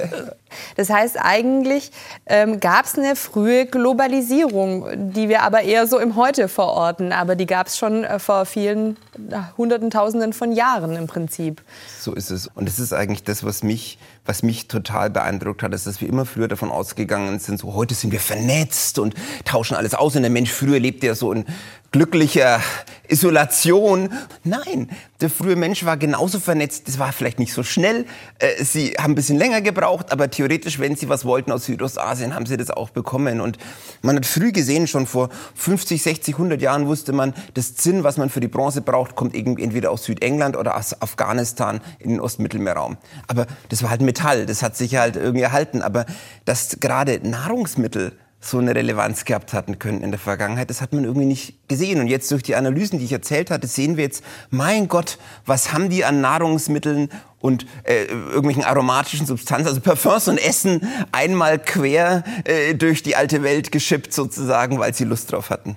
das 0.77 0.91
heißt, 0.91 1.17
eigentlich 1.21 1.91
ähm, 2.27 2.61
gab 2.61 2.85
es 2.85 2.99
eine 2.99 3.17
frühe 3.17 3.67
Globalisierung, 3.67 5.13
die 5.13 5.29
wir 5.29 5.43
aber 5.43 5.63
eher 5.63 5.87
so 5.87 5.99
im 5.99 6.17
Heute 6.17 6.49
verorten. 6.49 7.13
Aber 7.13 7.37
die 7.37 7.47
gab 7.47 7.67
es 7.67 7.79
schon 7.79 8.05
äh, 8.05 8.19
vor 8.19 8.47
vielen 8.47 8.97
Hunderten, 9.57 9.91
Tausenden 9.91 10.33
von 10.33 10.53
Jahren 10.53 10.97
im 10.97 11.07
Prinzip. 11.07 11.63
So 12.01 12.15
ist 12.15 12.31
es. 12.31 12.47
Und 12.47 12.69
das 12.69 12.79
ist 12.79 12.93
eigentlich 12.93 13.25
das, 13.25 13.45
was 13.45 13.63
mich 13.63 13.99
was 14.29 14.43
mich 14.43 14.69
total 14.69 15.09
beeindruckt 15.09 15.63
hat, 15.63 15.73
ist, 15.73 15.87
dass 15.87 16.03
wir 16.03 16.09
immer 16.09 16.27
früher 16.27 16.49
davon 16.49 16.71
ausgegangen 16.71 17.39
sind, 17.39 17.59
so 17.59 17.73
heute 17.73 17.95
sind 17.95 18.13
wir 18.13 18.21
vernetzt 18.21 18.99
und 18.99 19.15
tauschen 19.47 19.75
alles 19.75 19.95
aus. 19.95 20.15
Und 20.17 20.23
der 20.23 20.31
Mensch 20.31 20.53
früher 20.53 20.79
lebte 20.79 21.07
ja 21.07 21.15
so 21.15 21.33
in 21.33 21.47
glücklicher 21.91 22.61
Isolation. 23.09 24.11
Nein, 24.45 24.91
der 25.21 25.31
frühe 25.31 25.57
Mensch 25.57 25.85
war 25.85 25.97
genauso 25.97 26.39
vernetzt. 26.39 26.87
Das 26.87 26.99
war 26.99 27.13
vielleicht 27.13 27.39
nicht 27.39 27.53
so 27.55 27.63
schnell. 27.63 28.05
Äh, 28.39 28.63
sie 28.63 28.95
haben 28.99 29.13
ein 29.13 29.15
bisschen 29.15 29.39
länger 29.39 29.63
gebraucht, 29.63 30.13
aber 30.13 30.31
theoretisch, 30.31 30.79
wenn 30.79 30.97
sie 30.97 31.09
was 31.09 31.25
wollten 31.25 31.51
aus 31.51 31.65
Südostasien, 31.65 32.35
haben 32.35 32.45
sie 32.45 32.59
das 32.59 32.71
auch 32.71 32.91
bekommen. 32.91 33.41
Und 33.41 33.57
man 34.03 34.17
hat 34.17 34.27
früh 34.27 34.53
gesehen, 34.53 34.87
schon 34.87 35.07
vor 35.07 35.31
50, 35.55 36.03
60, 36.03 36.35
100 36.35 36.61
Jahren 36.61 36.87
wusste 36.87 37.13
man, 37.13 37.35
das 37.55 37.75
Zinn, 37.75 38.05
was 38.05 38.19
man 38.19 38.29
für 38.29 38.41
die 38.41 38.49
Bronze 38.49 38.83
braucht, 38.83 39.17
kommt 39.17 39.35
entweder 39.35 39.91
aus 39.91 40.05
Südengland 40.05 40.57
oder 40.57 40.77
aus 40.77 41.01
Afghanistan 41.01 41.81
in 41.99 42.11
den 42.11 42.21
Ostmittelmeerraum. 42.21 42.99
Aber 43.27 43.47
das 43.71 43.83
war 43.83 43.91
halt 43.91 44.03
Metall, 44.03 44.45
das 44.45 44.63
hat 44.63 44.77
sich 44.77 44.97
halt 44.97 45.17
irgendwie 45.17 45.43
erhalten. 45.43 45.81
Aber 45.81 46.05
dass 46.45 46.79
gerade 46.81 47.21
Nahrungsmittel 47.27 48.13
so 48.41 48.59
eine 48.59 48.75
Relevanz 48.75 49.25
gehabt 49.25 49.53
hatten 49.53 49.79
können 49.79 50.03
in 50.03 50.11
der 50.11 50.21
Vergangenheit. 50.21 50.71
Das 50.71 50.81
hat 50.81 50.93
man 50.93 51.05
irgendwie 51.05 51.27
nicht 51.27 51.69
gesehen. 51.69 52.01
Und 52.01 52.07
jetzt 52.07 52.31
durch 52.31 52.43
die 52.43 52.55
Analysen, 52.55 52.99
die 52.99 53.05
ich 53.05 53.13
erzählt 53.13 53.51
hatte, 53.51 53.67
sehen 53.67 53.97
wir 53.97 54.05
jetzt, 54.05 54.23
mein 54.51 54.87
Gott, 54.87 55.19
was 55.45 55.73
haben 55.73 55.91
die 55.91 56.05
an 56.05 56.21
Nahrungsmitteln 56.21 57.11
und 57.41 57.67
äh, 57.83 58.05
irgendwelchen 58.05 58.65
aromatischen 58.65 59.27
Substanzen, 59.27 59.69
also 59.69 59.81
Parfums 59.81 60.29
und 60.29 60.39
Essen, 60.39 60.89
einmal 61.11 61.59
quer 61.59 62.23
äh, 62.45 62.75
durch 62.75 63.03
die 63.03 63.17
alte 63.17 63.43
Welt 63.43 63.73
geschippt 63.73 64.13
sozusagen, 64.13 64.79
weil 64.79 64.95
sie 64.95 65.05
Lust 65.05 65.33
drauf 65.33 65.51
hatten. 65.51 65.77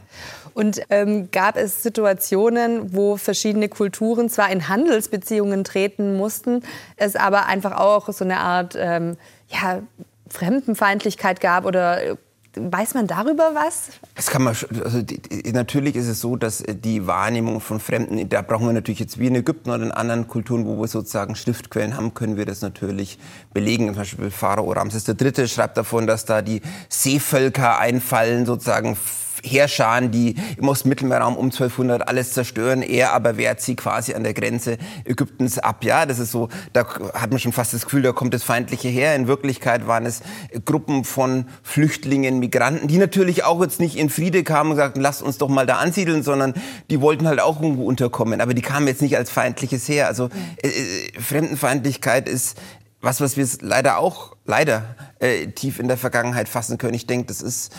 Und 0.53 0.81
ähm, 0.89 1.29
gab 1.31 1.55
es 1.55 1.81
Situationen, 1.81 2.93
wo 2.93 3.15
verschiedene 3.17 3.69
Kulturen 3.69 4.29
zwar 4.29 4.51
in 4.51 4.67
Handelsbeziehungen 4.67 5.63
treten 5.63 6.17
mussten, 6.17 6.63
es 6.97 7.15
aber 7.15 7.45
einfach 7.45 7.77
auch 7.77 8.11
so 8.11 8.25
eine 8.25 8.37
Art 8.37 8.75
ähm, 8.77 9.17
ja, 9.47 9.81
Fremdenfeindlichkeit 10.27 11.39
gab 11.41 11.65
oder 11.65 12.17
Weiß 12.55 12.95
man 12.95 13.07
darüber 13.07 13.51
was? 13.53 13.91
Das 14.15 14.27
kann 14.27 14.43
man, 14.43 14.55
also 14.83 15.01
die, 15.01 15.21
natürlich 15.53 15.95
ist 15.95 16.07
es 16.07 16.19
so, 16.19 16.35
dass 16.35 16.59
äh, 16.59 16.75
die 16.75 17.07
Wahrnehmung 17.07 17.61
von 17.61 17.79
Fremden, 17.79 18.27
da 18.27 18.41
brauchen 18.41 18.65
wir 18.65 18.73
natürlich 18.73 18.99
jetzt 18.99 19.19
wie 19.19 19.27
in 19.27 19.35
Ägypten 19.35 19.69
oder 19.69 19.83
in 19.83 19.91
anderen 19.91 20.27
Kulturen, 20.27 20.65
wo 20.65 20.77
wir 20.81 20.87
sozusagen 20.87 21.35
Stiftquellen 21.35 21.95
haben, 21.95 22.13
können 22.13 22.35
wir 22.35 22.45
das 22.45 22.61
natürlich 22.61 23.17
belegen. 23.53 23.87
Zum 23.87 23.95
Beispiel 23.95 24.31
Pharao 24.31 24.69
Ramses 24.71 25.07
III. 25.07 25.47
schreibt 25.47 25.77
davon, 25.77 26.07
dass 26.07 26.25
da 26.25 26.41
die 26.41 26.61
Seevölker 26.89 27.79
einfallen, 27.79 28.45
sozusagen 28.45 28.97
Heerscharen, 29.43 30.11
die 30.11 30.35
im 30.57 30.67
Ostmittelmeerraum 30.67 31.35
um 31.35 31.45
1200 31.45 32.07
alles 32.07 32.33
zerstören. 32.33 32.81
Er 32.81 33.13
aber 33.13 33.37
wehrt 33.37 33.61
sie 33.61 33.75
quasi 33.75 34.13
an 34.13 34.23
der 34.23 34.33
Grenze 34.33 34.77
Ägyptens 35.05 35.59
ab. 35.59 35.83
Ja, 35.83 36.05
das 36.05 36.19
ist 36.19 36.31
so, 36.31 36.49
da 36.73 36.85
hat 37.13 37.31
man 37.31 37.39
schon 37.39 37.51
fast 37.51 37.73
das 37.73 37.85
Gefühl, 37.85 38.01
da 38.01 38.11
kommt 38.11 38.33
das 38.33 38.43
feindliche 38.43 38.87
Heer. 38.87 39.15
In 39.15 39.27
Wirklichkeit 39.27 39.87
waren 39.87 40.05
es 40.05 40.21
Gruppen 40.65 41.03
von 41.03 41.45
Flüchtlingen, 41.63 42.39
Migranten, 42.39 42.87
die 42.87 42.97
natürlich 42.97 43.43
auch 43.43 43.61
jetzt 43.61 43.79
nicht 43.79 43.97
in 43.97 44.09
Friede 44.09 44.43
kamen 44.43 44.71
und 44.71 44.77
sagten, 44.77 45.01
lasst 45.01 45.21
uns 45.21 45.37
doch 45.37 45.49
mal 45.49 45.65
da 45.65 45.77
ansiedeln, 45.77 46.23
sondern 46.23 46.53
die 46.89 47.01
wollten 47.01 47.27
halt 47.27 47.39
auch 47.39 47.61
irgendwo 47.61 47.85
unterkommen. 47.85 48.41
Aber 48.41 48.53
die 48.53 48.61
kamen 48.61 48.87
jetzt 48.87 49.01
nicht 49.01 49.17
als 49.17 49.29
feindliches 49.29 49.87
Heer. 49.87 50.07
Also 50.07 50.29
äh, 50.61 50.67
äh 50.67 51.21
Fremdenfeindlichkeit 51.21 52.27
ist 52.27 52.57
was, 53.01 53.19
was 53.19 53.35
wir 53.35 53.47
leider 53.61 53.97
auch 53.97 54.35
leider 54.45 54.95
äh, 55.19 55.47
tief 55.47 55.79
in 55.79 55.87
der 55.87 55.97
Vergangenheit 55.97 56.47
fassen 56.47 56.77
können. 56.77 56.93
Ich 56.93 57.07
denke, 57.07 57.27
das 57.27 57.41
ist, 57.41 57.73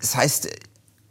das 0.00 0.16
heißt, 0.16 0.48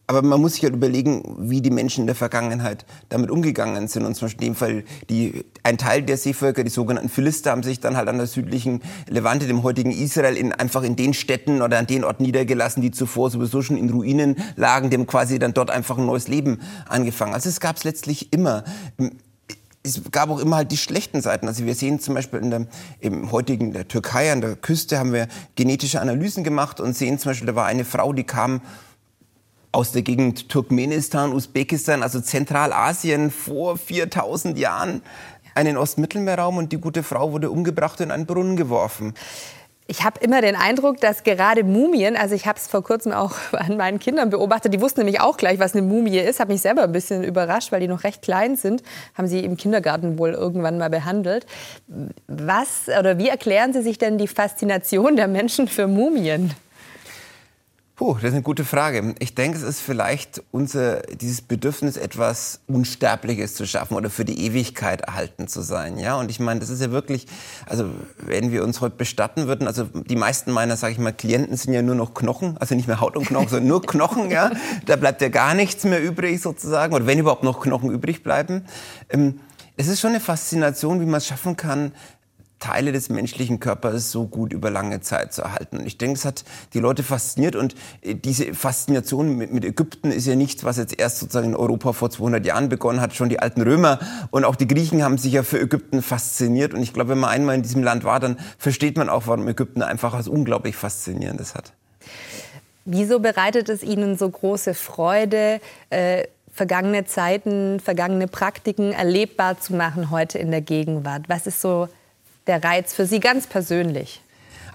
aber 0.10 0.24
man 0.24 0.42
muss 0.42 0.56
sich 0.56 0.64
halt 0.64 0.74
überlegen, 0.74 1.36
wie 1.38 1.62
die 1.62 1.70
Menschen 1.70 2.02
in 2.02 2.08
der 2.08 2.16
Vergangenheit 2.16 2.84
damit 3.10 3.30
umgegangen 3.30 3.88
sind. 3.88 4.08
Und 4.08 4.16
zum 4.16 4.26
Beispiel 4.26 4.48
in 4.48 4.54
dem 4.54 4.58
Fall, 4.58 4.84
die, 5.08 5.46
ein 5.62 5.78
Teil 5.78 6.02
der 6.02 6.18
Seevölker, 6.18 6.64
die 6.64 6.72
sogenannten 6.72 7.10
Philister, 7.10 7.52
haben 7.52 7.62
sich 7.62 7.80
dann 7.80 7.96
halt 7.96 8.10
an 8.10 8.18
der 8.18 8.26
südlichen 8.26 8.82
Levante, 9.08 9.46
dem 9.46 9.62
heutigen 9.62 9.92
Israel, 9.92 10.36
in, 10.36 10.52
einfach 10.52 10.82
in 10.82 10.96
den 10.96 11.14
Städten 11.14 11.62
oder 11.62 11.78
an 11.78 11.86
den 11.86 12.04
Orten 12.04 12.24
niedergelassen, 12.24 12.82
die 12.82 12.90
zuvor 12.90 13.30
sowieso 13.30 13.62
schon 13.62 13.78
in 13.78 13.92
Ruinen 13.92 14.38
lagen, 14.56 14.90
dem 14.90 15.06
quasi 15.06 15.38
dann 15.38 15.54
dort 15.54 15.70
einfach 15.70 16.00
ein 16.00 16.08
neues 16.08 16.28
Leben 16.28 16.58
angefangen. 16.88 17.36
Also 17.36 17.48
es 17.48 17.60
gab 17.60 17.78
es 17.78 17.84
letztlich 17.84 18.34
immer 18.34 18.64
es 19.82 20.02
gab 20.12 20.30
auch 20.30 20.40
immer 20.40 20.58
halt 20.58 20.72
die 20.72 20.78
schlechten 20.78 21.22
Seiten. 21.22 21.48
Also 21.48 21.66
wir 21.66 21.74
sehen 21.74 22.00
zum 22.00 22.14
Beispiel 22.14 22.40
in 22.40 22.50
der, 22.50 22.68
im 23.00 23.32
heutigen 23.32 23.72
der 23.72 23.88
Türkei 23.88 24.32
an 24.32 24.42
der 24.42 24.56
Küste 24.56 25.00
haben 25.00 25.14
wir 25.14 25.28
genetische 25.56 26.02
Analysen 26.02 26.44
gemacht 26.44 26.82
und 26.82 26.98
sehen 26.98 27.18
zum 27.18 27.30
Beispiel, 27.30 27.48
da 27.48 27.56
war 27.56 27.66
eine 27.66 27.86
Frau, 27.86 28.12
die 28.12 28.26
kam 28.26 28.62
aus 29.72 29.92
der 29.92 30.02
Gegend 30.02 30.50
Turkmenistan, 30.50 31.34
Usbekistan, 31.34 32.04
also 32.04 32.20
Zentralasien 32.22 33.32
vor 33.32 33.78
4000 33.78 34.58
Jahren 34.58 35.02
einen 35.56 35.78
Ostmittelmeerraum 35.78 36.58
und 36.58 36.72
die 36.72 36.80
gute 36.80 37.04
Frau 37.04 37.32
wurde 37.32 37.52
umgebracht 37.52 38.00
und 38.00 38.08
in 38.08 38.12
einen 38.12 38.26
Brunnen 38.26 38.56
geworfen. 38.56 39.14
Ich 39.92 40.04
habe 40.04 40.20
immer 40.20 40.40
den 40.42 40.56
Eindruck, 40.56 41.02
dass 41.02 41.24
gerade 41.24 41.64
Mumien, 41.64 42.16
also 42.16 42.36
ich 42.36 42.46
habe 42.46 42.60
es 42.60 42.68
vor 42.68 42.84
kurzem 42.84 43.12
auch 43.12 43.34
an 43.54 43.76
meinen 43.76 43.98
Kindern 43.98 44.30
beobachtet, 44.30 44.72
die 44.74 44.82
wussten 44.82 45.02
nämlich 45.02 45.20
auch 45.20 45.36
gleich, 45.36 45.60
was 45.60 45.74
eine 45.74 45.82
Mumie 45.82 46.20
ist, 46.20 46.40
habe 46.40 46.54
mich 46.54 46.62
selber 46.62 46.84
ein 46.84 46.92
bisschen 46.92 47.24
überrascht, 47.24 47.72
weil 47.72 47.80
die 47.80 47.88
noch 47.88 48.04
recht 48.04 48.22
klein 48.22 48.56
sind, 48.56 48.84
haben 49.16 49.28
sie 49.28 49.40
im 49.40 49.58
Kindergarten 49.58 50.20
wohl 50.20 50.32
irgendwann 50.32 50.78
mal 50.78 50.92
behandelt. 50.92 51.48
Was 52.28 52.88
oder 52.88 53.18
wie 53.18 53.30
erklären 53.30 53.74
Sie 53.74 53.82
sich 53.82 53.98
denn 53.98 54.20
die 54.20 54.28
Faszination 54.28 55.16
der 55.16 55.28
Menschen 55.28 55.68
für 55.68 55.88
Mumien? 55.88 56.54
Puh, 58.00 58.14
das 58.14 58.30
ist 58.30 58.32
eine 58.32 58.44
gute 58.44 58.64
Frage. 58.64 59.14
Ich 59.20 59.36
denke, 59.36 59.58
es 59.58 59.64
ist 59.66 59.82
vielleicht 59.82 60.42
unser, 60.52 61.02
dieses 61.02 61.42
Bedürfnis, 61.42 61.98
etwas 61.98 62.62
Unsterbliches 62.66 63.56
zu 63.56 63.68
schaffen 63.68 63.96
oder 63.96 64.10
für 64.10 64.24
die 64.24 64.46
Ewigkeit 64.46 65.02
erhalten 65.02 65.50
zu 65.50 65.62
sein. 65.62 65.98
Ja, 66.00 66.16
und 66.16 66.32
ich 66.32 66.40
meine, 66.40 66.62
das 66.62 66.70
ist 66.70 66.82
ja 66.82 66.92
wirklich, 66.92 67.28
also 67.66 67.90
wenn 68.20 68.54
wir 68.54 68.64
uns 68.64 68.80
heute 68.80 68.96
bestatten 68.96 69.48
würden, 69.48 69.68
also 69.68 69.84
die 69.84 70.16
meisten 70.16 70.54
meiner, 70.54 70.78
sage 70.78 70.94
ich 70.94 71.00
mal, 71.00 71.12
Klienten 71.12 71.58
sind 71.58 71.74
ja 71.74 71.82
nur 71.82 71.96
noch 71.96 72.14
Knochen, 72.14 72.56
also 72.58 72.74
nicht 72.74 72.88
mehr 72.88 73.02
Haut 73.02 73.18
und 73.18 73.26
Knochen, 73.26 73.50
sondern 73.50 73.68
nur 73.68 73.82
Knochen. 73.82 74.32
Ja, 74.32 74.52
da 74.86 74.96
bleibt 74.96 75.22
ja 75.22 75.28
gar 75.28 75.54
nichts 75.54 75.84
mehr 75.84 76.02
übrig 76.02 76.40
sozusagen, 76.40 76.94
oder 76.94 77.06
wenn 77.06 77.20
überhaupt 77.20 77.44
noch 77.44 77.60
Knochen 77.60 77.92
übrig 77.92 78.24
bleiben. 78.24 78.64
Ähm, 79.10 79.42
es 79.76 79.90
ist 79.90 80.00
schon 80.00 80.12
eine 80.12 80.22
Faszination, 80.22 81.02
wie 81.02 81.06
man 81.06 81.18
es 81.18 81.28
schaffen 81.28 81.58
kann, 81.58 81.92
Teile 82.60 82.92
des 82.92 83.10
menschlichen 83.10 83.60
Körpers 83.60 84.12
so 84.12 84.28
gut 84.28 84.54
über 84.54 84.70
lange 84.70 85.02
Zeit 85.02 85.34
zu 85.34 85.42
erhalten. 85.42 85.78
Und 85.78 85.86
ich 85.86 85.98
denke, 85.98 86.18
es 86.18 86.26
hat 86.26 86.44
die 86.74 86.80
Leute 86.80 87.04
fasziniert 87.04 87.56
und 87.56 87.76
äh, 88.02 88.16
diese 88.16 88.54
Faszination 88.54 89.38
mit, 89.38 89.54
mit, 89.54 89.66
Ägypten 89.66 90.12
ist 90.12 90.28
ja 90.28 90.36
nichts, 90.36 90.64
was 90.64 90.78
jetzt 90.78 91.00
erst 91.00 91.20
sozusagen 91.20 91.50
in 91.50 91.56
Europa 91.56 91.94
vor 91.94 92.10
200 92.10 92.46
Jahren 92.46 92.70
begonnen 92.70 93.02
hat. 93.02 93.14
Schon 93.14 93.30
die 93.30 93.40
alten 93.40 93.62
Römer 93.62 94.00
und 94.32 94.44
auch 94.44 94.56
die 94.56 94.68
Griechen 94.68 95.04
haben 95.04 95.18
sich 95.18 95.34
ja 95.34 95.44
für 95.44 95.60
Ägypten 95.60 96.02
fasziniert. 96.02 96.74
Und 96.74 96.82
ich 96.82 96.94
glaube, 96.94 97.12
wenn 97.12 97.20
man 97.20 97.30
einmal 97.30 97.56
in 97.56 97.64
diesem 97.64 97.84
Land 97.84 98.04
war, 98.04 98.20
dann 98.20 98.38
versteht 98.58 98.98
man 98.98 99.10
auch, 99.10 99.28
warum 99.28 99.48
Ägypten 99.48 99.82
einfach 99.82 100.14
was 100.14 100.28
unglaublich 100.28 100.76
Faszinierendes 100.76 101.56
hat. 101.56 101.74
Wieso 102.86 103.20
bereitet 103.20 103.70
es 103.70 103.84
Ihnen 103.84 104.18
so 104.18 104.30
große 104.30 104.74
Freude, 104.74 105.62
äh, 105.92 106.24
vergangene 106.52 107.06
Zeiten, 107.06 107.80
vergangene 107.80 108.28
Praktiken 108.28 108.92
erlebbar 108.92 109.60
zu 109.60 109.76
machen 109.76 110.10
heute 110.10 110.40
in 110.40 110.52
der 110.52 110.62
Gegenwart? 110.62 111.30
Was 111.30 111.48
ist 111.48 111.62
so 111.62 111.88
der 112.48 112.64
Reiz 112.64 112.94
für 112.94 113.06
Sie 113.06 113.20
ganz 113.20 113.48
persönlich? 113.48 114.22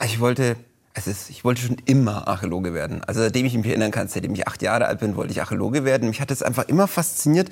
Ich 0.05 0.21
wollte 0.21 0.57
es 0.95 1.09
ist, 1.09 1.29
ich 1.29 1.45
wollte 1.45 1.61
schon 1.61 1.77
immer 1.87 2.29
Archäologe 2.29 2.73
werden. 2.73 3.03
Also 3.05 3.21
seitdem 3.21 3.47
ich 3.47 3.55
mich 3.55 3.67
erinnern 3.67 3.91
kann, 3.91 4.07
seitdem 4.07 4.33
ich 4.33 4.47
acht 4.47 4.63
Jahre 4.63 4.87
alt 4.87 5.01
bin, 5.01 5.17
wollte 5.17 5.33
ich 5.33 5.41
Archäologe 5.41 5.85
werden. 5.85 6.09
Mich 6.09 6.21
hat 6.21 6.31
es 6.31 6.41
einfach 6.41 6.69
immer 6.69 6.87
fasziniert, 6.87 7.51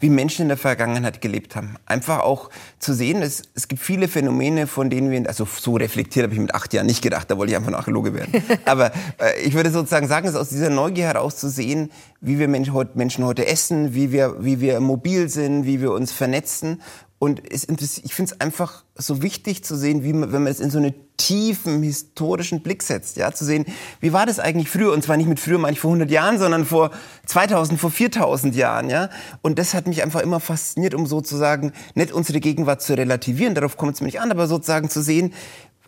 wie 0.00 0.08
Menschen 0.08 0.42
in 0.42 0.48
der 0.48 0.56
Vergangenheit 0.56 1.20
gelebt 1.20 1.54
haben. 1.54 1.76
Einfach 1.84 2.20
auch 2.20 2.48
zu 2.78 2.94
sehen, 2.94 3.20
es, 3.20 3.42
es 3.54 3.68
gibt 3.68 3.80
viele 3.80 4.08
Phänomene, 4.08 4.66
von 4.66 4.88
denen 4.88 5.10
wir, 5.10 5.28
also 5.28 5.46
so 5.46 5.76
reflektiert 5.76 6.24
habe 6.24 6.34
ich 6.34 6.40
mit 6.40 6.54
acht 6.54 6.72
Jahren 6.72 6.86
nicht 6.86 7.02
gedacht, 7.02 7.30
da 7.30 7.36
wollte 7.36 7.52
ich 7.52 7.56
einfach 7.58 7.72
Archäologe 7.74 8.14
werden. 8.14 8.42
Aber 8.64 8.90
äh, 9.20 9.38
ich 9.44 9.52
würde 9.52 9.70
sozusagen 9.70 10.08
sagen, 10.08 10.26
es 10.26 10.34
aus 10.34 10.48
dieser 10.48 10.70
Neugier 10.70 11.04
heraus 11.04 11.36
zu 11.36 11.50
sehen, 11.50 11.92
wie 12.20 12.38
wir 12.38 12.48
Menschen 12.48 12.72
heute, 12.72 12.96
Menschen 12.96 13.24
heute 13.24 13.46
essen, 13.46 13.94
wie 13.94 14.12
wir, 14.12 14.42
wie 14.42 14.60
wir 14.60 14.80
mobil 14.80 15.28
sind, 15.28 15.66
wie 15.66 15.80
wir 15.82 15.92
uns 15.92 16.10
vernetzen 16.10 16.80
und 17.22 17.40
es 17.52 17.68
ich 17.68 18.14
finde 18.16 18.32
es 18.32 18.40
einfach 18.40 18.82
so 18.96 19.22
wichtig 19.22 19.62
zu 19.62 19.76
sehen, 19.76 20.02
wie 20.02 20.12
man, 20.12 20.32
wenn 20.32 20.42
man 20.42 20.50
es 20.50 20.58
in 20.58 20.72
so 20.72 20.78
einen 20.78 20.92
tiefen 21.16 21.80
historischen 21.80 22.64
Blick 22.64 22.82
setzt, 22.82 23.16
ja, 23.16 23.30
zu 23.30 23.44
sehen, 23.44 23.64
wie 24.00 24.12
war 24.12 24.26
das 24.26 24.40
eigentlich 24.40 24.68
früher? 24.68 24.92
Und 24.92 25.04
zwar 25.04 25.16
nicht 25.16 25.28
mit 25.28 25.38
früher, 25.38 25.58
meine 25.58 25.74
ich 25.74 25.78
vor 25.78 25.90
100 25.90 26.10
Jahren, 26.10 26.40
sondern 26.40 26.64
vor 26.64 26.90
2000, 27.26 27.78
vor 27.78 27.92
4000 27.92 28.56
Jahren, 28.56 28.90
ja. 28.90 29.08
Und 29.40 29.60
das 29.60 29.72
hat 29.72 29.86
mich 29.86 30.02
einfach 30.02 30.20
immer 30.20 30.40
fasziniert, 30.40 30.94
um 30.94 31.06
sozusagen 31.06 31.72
nicht 31.94 32.10
unsere 32.10 32.40
Gegenwart 32.40 32.82
zu 32.82 32.94
relativieren, 32.94 33.54
darauf 33.54 33.76
kommt 33.76 33.94
es 33.94 34.00
mir 34.00 34.06
nicht 34.06 34.20
an, 34.20 34.32
aber 34.32 34.48
sozusagen 34.48 34.90
zu 34.90 35.00
sehen, 35.00 35.32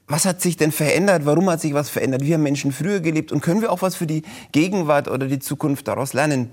was 0.07 0.27
hat 0.27 0.43
sich 0.43 0.57
denn 0.57 0.71
verändert? 0.71 1.25
Warum 1.25 1.49
hat 1.49 1.63
sich 1.63 1.73
was 1.73 1.89
verändert? 1.89 2.23
Wie 2.23 2.35
haben 2.35 2.43
Menschen 2.43 2.73
früher 2.73 3.01
gelebt? 3.01 3.33
Und 3.33 3.41
können 3.41 3.63
wir 3.63 3.73
auch 3.73 3.81
was 3.81 3.97
für 3.97 4.07
die 4.07 4.23
Gegenwart 4.53 5.09
oder 5.09 5.27
die 5.27 5.39
Zukunft 5.39 5.89
daraus 5.89 6.13
lernen? 6.13 6.53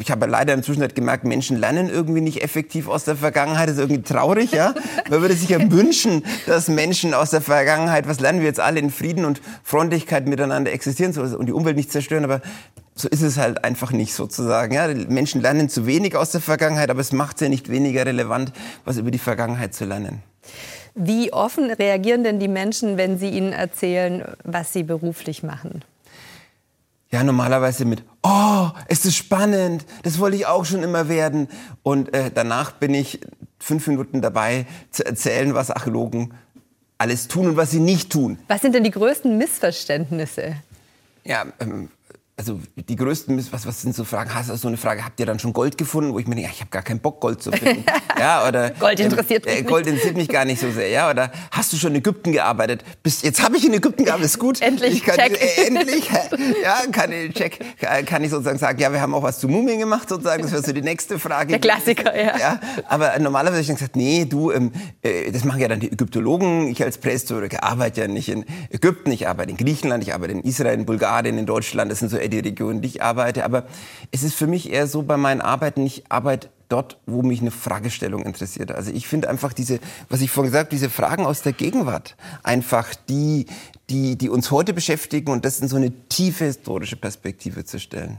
Ich 0.00 0.10
habe 0.10 0.26
leider 0.26 0.52
inzwischen 0.54 0.80
halt 0.80 0.96
gemerkt, 0.96 1.22
Menschen 1.22 1.56
lernen 1.56 1.88
irgendwie 1.88 2.20
nicht 2.20 2.42
effektiv 2.42 2.88
aus 2.88 3.04
der 3.04 3.14
Vergangenheit. 3.14 3.68
Das 3.68 3.76
ist 3.76 3.80
irgendwie 3.80 4.02
traurig, 4.02 4.50
ja? 4.50 4.74
Man 5.08 5.20
würde 5.20 5.34
sich 5.36 5.50
ja 5.50 5.70
wünschen, 5.70 6.24
dass 6.46 6.66
Menschen 6.66 7.14
aus 7.14 7.30
der 7.30 7.40
Vergangenheit, 7.40 8.08
was 8.08 8.18
lernen 8.18 8.40
wir 8.40 8.48
jetzt 8.48 8.58
alle 8.58 8.80
in 8.80 8.90
Frieden 8.90 9.24
und 9.24 9.40
Freundlichkeit 9.62 10.26
miteinander 10.26 10.72
existieren 10.72 11.16
und 11.16 11.46
die 11.46 11.52
Umwelt 11.52 11.76
nicht 11.76 11.92
zerstören, 11.92 12.24
aber 12.24 12.40
so 12.96 13.08
ist 13.08 13.22
es 13.22 13.38
halt 13.38 13.64
einfach 13.64 13.92
nicht 13.92 14.14
sozusagen. 14.14 14.74
Ja? 14.74 14.88
Menschen 14.88 15.40
lernen 15.40 15.68
zu 15.68 15.86
wenig 15.86 16.16
aus 16.16 16.32
der 16.32 16.40
Vergangenheit, 16.40 16.90
aber 16.90 17.00
es 17.00 17.12
macht 17.12 17.36
es 17.36 17.42
ja 17.42 17.48
nicht 17.48 17.68
weniger 17.68 18.04
relevant, 18.04 18.52
was 18.84 18.96
über 18.96 19.12
die 19.12 19.18
Vergangenheit 19.18 19.74
zu 19.74 19.84
lernen. 19.84 20.22
Wie 20.94 21.32
offen 21.32 21.70
reagieren 21.70 22.22
denn 22.22 22.38
die 22.38 22.48
Menschen, 22.48 22.96
wenn 22.96 23.18
Sie 23.18 23.30
ihnen 23.30 23.52
erzählen, 23.52 24.24
was 24.44 24.72
sie 24.72 24.84
beruflich 24.84 25.42
machen? 25.42 25.82
Ja, 27.10 27.22
normalerweise 27.24 27.84
mit, 27.84 28.02
oh, 28.22 28.68
es 28.88 29.04
ist 29.04 29.16
spannend, 29.16 29.84
das 30.02 30.18
wollte 30.18 30.36
ich 30.36 30.46
auch 30.46 30.64
schon 30.64 30.82
immer 30.82 31.08
werden. 31.08 31.48
Und 31.82 32.14
äh, 32.14 32.30
danach 32.32 32.72
bin 32.72 32.94
ich 32.94 33.20
fünf 33.58 33.86
Minuten 33.86 34.20
dabei 34.20 34.66
zu 34.90 35.04
erzählen, 35.04 35.54
was 35.54 35.70
Archäologen 35.70 36.34
alles 36.98 37.28
tun 37.28 37.46
und 37.46 37.56
was 37.56 37.72
sie 37.72 37.80
nicht 37.80 38.10
tun. 38.10 38.38
Was 38.48 38.62
sind 38.62 38.74
denn 38.74 38.84
die 38.84 38.90
größten 38.90 39.36
Missverständnisse? 39.36 40.56
Ja, 41.24 41.46
ähm, 41.60 41.88
also 42.36 42.58
die 42.76 42.96
größten, 42.96 43.46
was, 43.52 43.64
was 43.64 43.82
sind 43.82 43.94
so 43.94 44.02
Fragen? 44.02 44.34
Hast 44.34 44.50
du 44.50 44.56
so 44.56 44.66
eine 44.66 44.76
Frage, 44.76 45.04
habt 45.04 45.20
ihr 45.20 45.26
dann 45.26 45.38
schon 45.38 45.52
Gold 45.52 45.78
gefunden? 45.78 46.12
Wo 46.12 46.18
ich 46.18 46.26
mir 46.26 46.34
denke, 46.34 46.50
ich 46.52 46.60
habe 46.60 46.70
gar 46.70 46.82
keinen 46.82 46.98
Bock, 46.98 47.20
Gold 47.20 47.40
zu 47.40 47.52
finden. 47.52 47.84
ja, 48.18 48.46
oder, 48.48 48.70
Gold 48.70 48.98
interessiert 48.98 49.44
mich 49.44 49.60
äh, 49.60 49.62
Gold 49.62 49.86
interessiert 49.86 50.16
mich 50.16 50.28
gar 50.28 50.44
nicht 50.44 50.60
so 50.60 50.68
sehr. 50.72 50.88
Ja, 50.88 51.08
oder 51.10 51.30
hast 51.52 51.72
du 51.72 51.76
schon 51.76 51.92
in 51.92 51.98
Ägypten 51.98 52.32
gearbeitet? 52.32 52.82
Bis, 53.04 53.22
jetzt 53.22 53.40
habe 53.40 53.56
ich 53.56 53.64
in 53.64 53.72
Ägypten 53.72 54.04
gearbeitet, 54.04 54.32
ist 54.32 54.40
gut. 54.40 54.60
endlich, 54.62 54.94
ich 54.94 55.04
kann, 55.04 55.14
check. 55.14 55.40
Äh, 55.40 55.66
endlich, 55.68 56.10
ja, 56.10 56.82
kann 56.90 57.12
ich, 57.12 57.34
check, 57.34 57.60
kann 58.06 58.24
ich 58.24 58.30
sozusagen 58.30 58.58
sagen, 58.58 58.80
ja, 58.80 58.92
wir 58.92 59.00
haben 59.00 59.14
auch 59.14 59.22
was 59.22 59.38
zu 59.38 59.46
Mumien 59.46 59.78
gemacht, 59.78 60.08
sozusagen. 60.08 60.42
Das 60.42 60.50
wäre 60.50 60.62
so 60.62 60.72
die 60.72 60.82
nächste 60.82 61.20
Frage. 61.20 61.50
Der 61.50 61.60
Klassiker, 61.60 62.20
ja. 62.20 62.36
ja 62.36 62.60
aber 62.88 63.16
normalerweise 63.20 63.58
habe 63.58 63.62
ich 63.62 63.68
dann 63.68 63.76
gesagt, 63.76 63.94
nee, 63.94 64.24
du, 64.24 64.50
ähm, 64.50 64.72
äh, 65.02 65.30
das 65.30 65.44
machen 65.44 65.60
ja 65.60 65.68
dann 65.68 65.78
die 65.78 65.92
Ägyptologen. 65.92 66.66
Ich 66.66 66.82
als 66.82 66.98
Prähistoriker 66.98 67.62
arbeite 67.62 68.00
ja 68.00 68.08
nicht 68.08 68.28
in 68.28 68.44
Ägypten, 68.70 69.12
ich 69.12 69.28
arbeite 69.28 69.50
in 69.50 69.56
Griechenland, 69.56 70.02
ich 70.02 70.12
arbeite 70.14 70.32
in 70.32 70.40
Israel, 70.40 70.74
in 70.74 70.84
Bulgarien, 70.84 71.38
in 71.38 71.46
Deutschland. 71.46 71.92
Das 71.92 72.00
sind 72.00 72.08
so 72.08 72.23
eher 72.24 72.28
die 72.30 72.40
Regionen, 72.40 72.80
die 72.80 72.88
ich 72.88 73.02
arbeite. 73.02 73.44
Aber 73.44 73.64
es 74.10 74.22
ist 74.22 74.34
für 74.34 74.46
mich 74.46 74.72
eher 74.72 74.86
so 74.86 75.02
bei 75.02 75.16
meinen 75.16 75.40
Arbeiten, 75.40 75.84
ich 75.84 76.04
arbeite 76.08 76.48
dort, 76.68 76.98
wo 77.06 77.22
mich 77.22 77.40
eine 77.40 77.50
Fragestellung 77.50 78.24
interessiert. 78.24 78.72
Also 78.72 78.90
ich 78.90 79.06
finde 79.06 79.28
einfach 79.28 79.52
diese, 79.52 79.78
was 80.08 80.20
ich 80.20 80.30
vorhin 80.30 80.50
gesagt 80.50 80.66
habe, 80.66 80.74
diese 80.74 80.90
Fragen 80.90 81.26
aus 81.26 81.42
der 81.42 81.52
Gegenwart, 81.52 82.16
einfach 82.42 82.94
die, 83.08 83.46
die, 83.90 84.16
die 84.16 84.28
uns 84.28 84.50
heute 84.50 84.72
beschäftigen 84.72 85.30
und 85.30 85.44
das 85.44 85.60
in 85.60 85.68
so 85.68 85.76
eine 85.76 85.92
tiefe 86.08 86.46
historische 86.46 86.96
Perspektive 86.96 87.64
zu 87.64 87.78
stellen. 87.78 88.18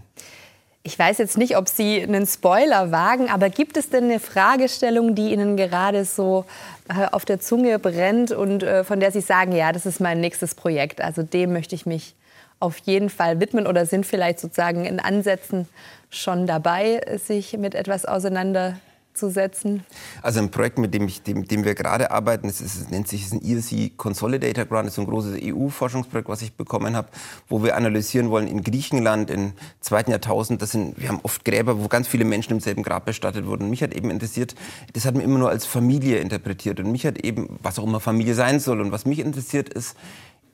Ich 0.88 1.00
weiß 1.00 1.18
jetzt 1.18 1.40
nicht, 1.40 1.58
ob 1.58 1.68
Sie 1.68 2.00
einen 2.00 2.28
Spoiler 2.28 2.92
wagen, 2.92 3.28
aber 3.32 3.50
gibt 3.50 3.76
es 3.76 3.90
denn 3.90 4.04
eine 4.04 4.20
Fragestellung, 4.20 5.16
die 5.16 5.34
Ihnen 5.34 5.58
gerade 5.58 6.06
so 6.06 6.46
äh, 6.90 7.08
auf 7.12 7.26
der 7.26 7.40
Zunge 7.40 7.80
brennt 7.80 8.32
und 8.32 8.62
äh, 8.62 8.84
von 8.84 9.00
der 9.00 9.12
Sie 9.12 9.22
sagen, 9.22 9.52
ja, 9.52 9.72
das 9.72 9.88
ist 9.88 10.00
mein 10.00 10.22
nächstes 10.22 10.54
Projekt, 10.54 11.02
also 11.02 11.24
dem 11.24 11.54
möchte 11.54 11.74
ich 11.74 11.88
mich 11.88 12.14
auf 12.60 12.78
jeden 12.80 13.10
Fall 13.10 13.40
widmen 13.40 13.68
oder 13.68 13.86
sind 13.86 14.06
vielleicht 14.06 14.40
sozusagen 14.40 14.86
in 14.86 15.00
Ansätzen 15.00 15.68
schon 16.10 16.48
dabei, 16.48 17.02
sich 17.18 17.58
mit 17.58 17.76
etwas 17.76 18.06
auseinanderzusetzen? 18.06 19.84
Also 20.22 20.40
ein 20.40 20.50
Projekt, 20.52 20.78
mit 20.78 20.94
dem, 20.94 21.08
ich, 21.08 21.22
dem, 21.22 21.46
dem 21.46 21.66
wir 21.66 21.76
gerade 21.76 22.12
arbeiten, 22.12 22.48
das 22.48 22.62
ist, 22.62 22.90
nennt 22.92 23.08
sich 23.10 23.30
ein 23.32 23.42
ESC 23.44 23.98
Consolidator 23.98 24.66
Grant, 24.66 24.88
ist 24.88 24.98
ein 24.98 25.06
großes 25.06 25.38
EU-Forschungsprojekt, 25.44 26.30
was 26.30 26.42
ich 26.42 26.54
bekommen 26.54 26.96
habe, 26.96 27.10
wo 27.50 27.62
wir 27.62 27.76
analysieren 27.76 28.30
wollen 28.30 28.48
in 28.48 28.64
Griechenland 28.64 29.30
im 29.30 29.54
zweiten 29.82 30.12
Jahrtausend. 30.12 30.62
Das 30.62 30.72
sind, 30.72 31.00
wir 31.00 31.10
haben 31.10 31.20
oft 31.24 31.44
Gräber, 31.44 31.84
wo 31.84 31.90
ganz 31.90 32.08
viele 32.08 32.26
Menschen 32.26 32.54
im 32.54 32.62
selben 32.62 32.84
Grab 32.84 33.06
bestattet 33.06 33.46
wurden. 33.46 33.70
Mich 33.70 33.84
hat 33.84 33.94
eben 33.94 34.10
interessiert, 34.10 34.56
das 34.94 35.06
hat 35.06 35.16
man 35.16 35.24
immer 35.24 35.40
nur 35.40 35.50
als 35.50 35.66
Familie 35.66 36.20
interpretiert. 36.20 36.80
Und 36.80 36.92
mich 36.92 37.06
hat 37.06 37.18
eben, 37.18 37.60
was 37.62 37.80
auch 37.80 37.84
immer 37.84 38.00
Familie 38.00 38.34
sein 38.34 38.62
soll. 38.62 38.80
Und 38.80 38.94
was 38.94 39.06
mich 39.06 39.20
interessiert 39.20 39.70
ist, 39.70 39.96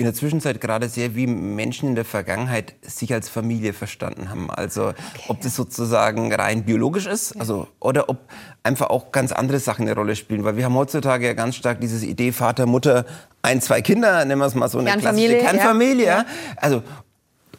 in 0.01 0.05
der 0.05 0.13
Zwischenzeit 0.13 0.59
gerade 0.59 0.89
sehr, 0.89 1.15
wie 1.15 1.27
Menschen 1.27 1.89
in 1.89 1.95
der 1.95 2.05
Vergangenheit 2.05 2.75
sich 2.81 3.13
als 3.13 3.29
Familie 3.29 3.73
verstanden 3.73 4.29
haben. 4.29 4.49
Also 4.49 4.89
okay. 4.89 4.97
ob 5.27 5.41
das 5.41 5.55
sozusagen 5.55 6.33
rein 6.33 6.63
biologisch 6.63 7.05
ist, 7.05 7.39
also 7.39 7.67
oder 7.79 8.09
ob 8.09 8.17
einfach 8.63 8.89
auch 8.89 9.11
ganz 9.11 9.31
andere 9.31 9.59
Sachen 9.59 9.83
eine 9.83 9.95
Rolle 9.95 10.15
spielen. 10.15 10.43
Weil 10.43 10.57
wir 10.57 10.65
haben 10.65 10.75
heutzutage 10.75 11.25
ja 11.27 11.33
ganz 11.33 11.55
stark 11.55 11.79
diese 11.79 12.05
Idee 12.05 12.31
Vater, 12.31 12.65
Mutter, 12.65 13.05
ein, 13.41 13.61
zwei 13.61 13.81
Kinder, 13.81 14.25
nennen 14.25 14.41
wir 14.41 14.45
es 14.45 14.55
mal 14.55 14.69
so 14.69 14.79
eine 14.79 14.89
Kernfamilie, 14.89 15.39
klassische 15.39 15.57
Kernfamilie. 15.57 16.05
Ja. 16.05 16.25
Also 16.57 16.83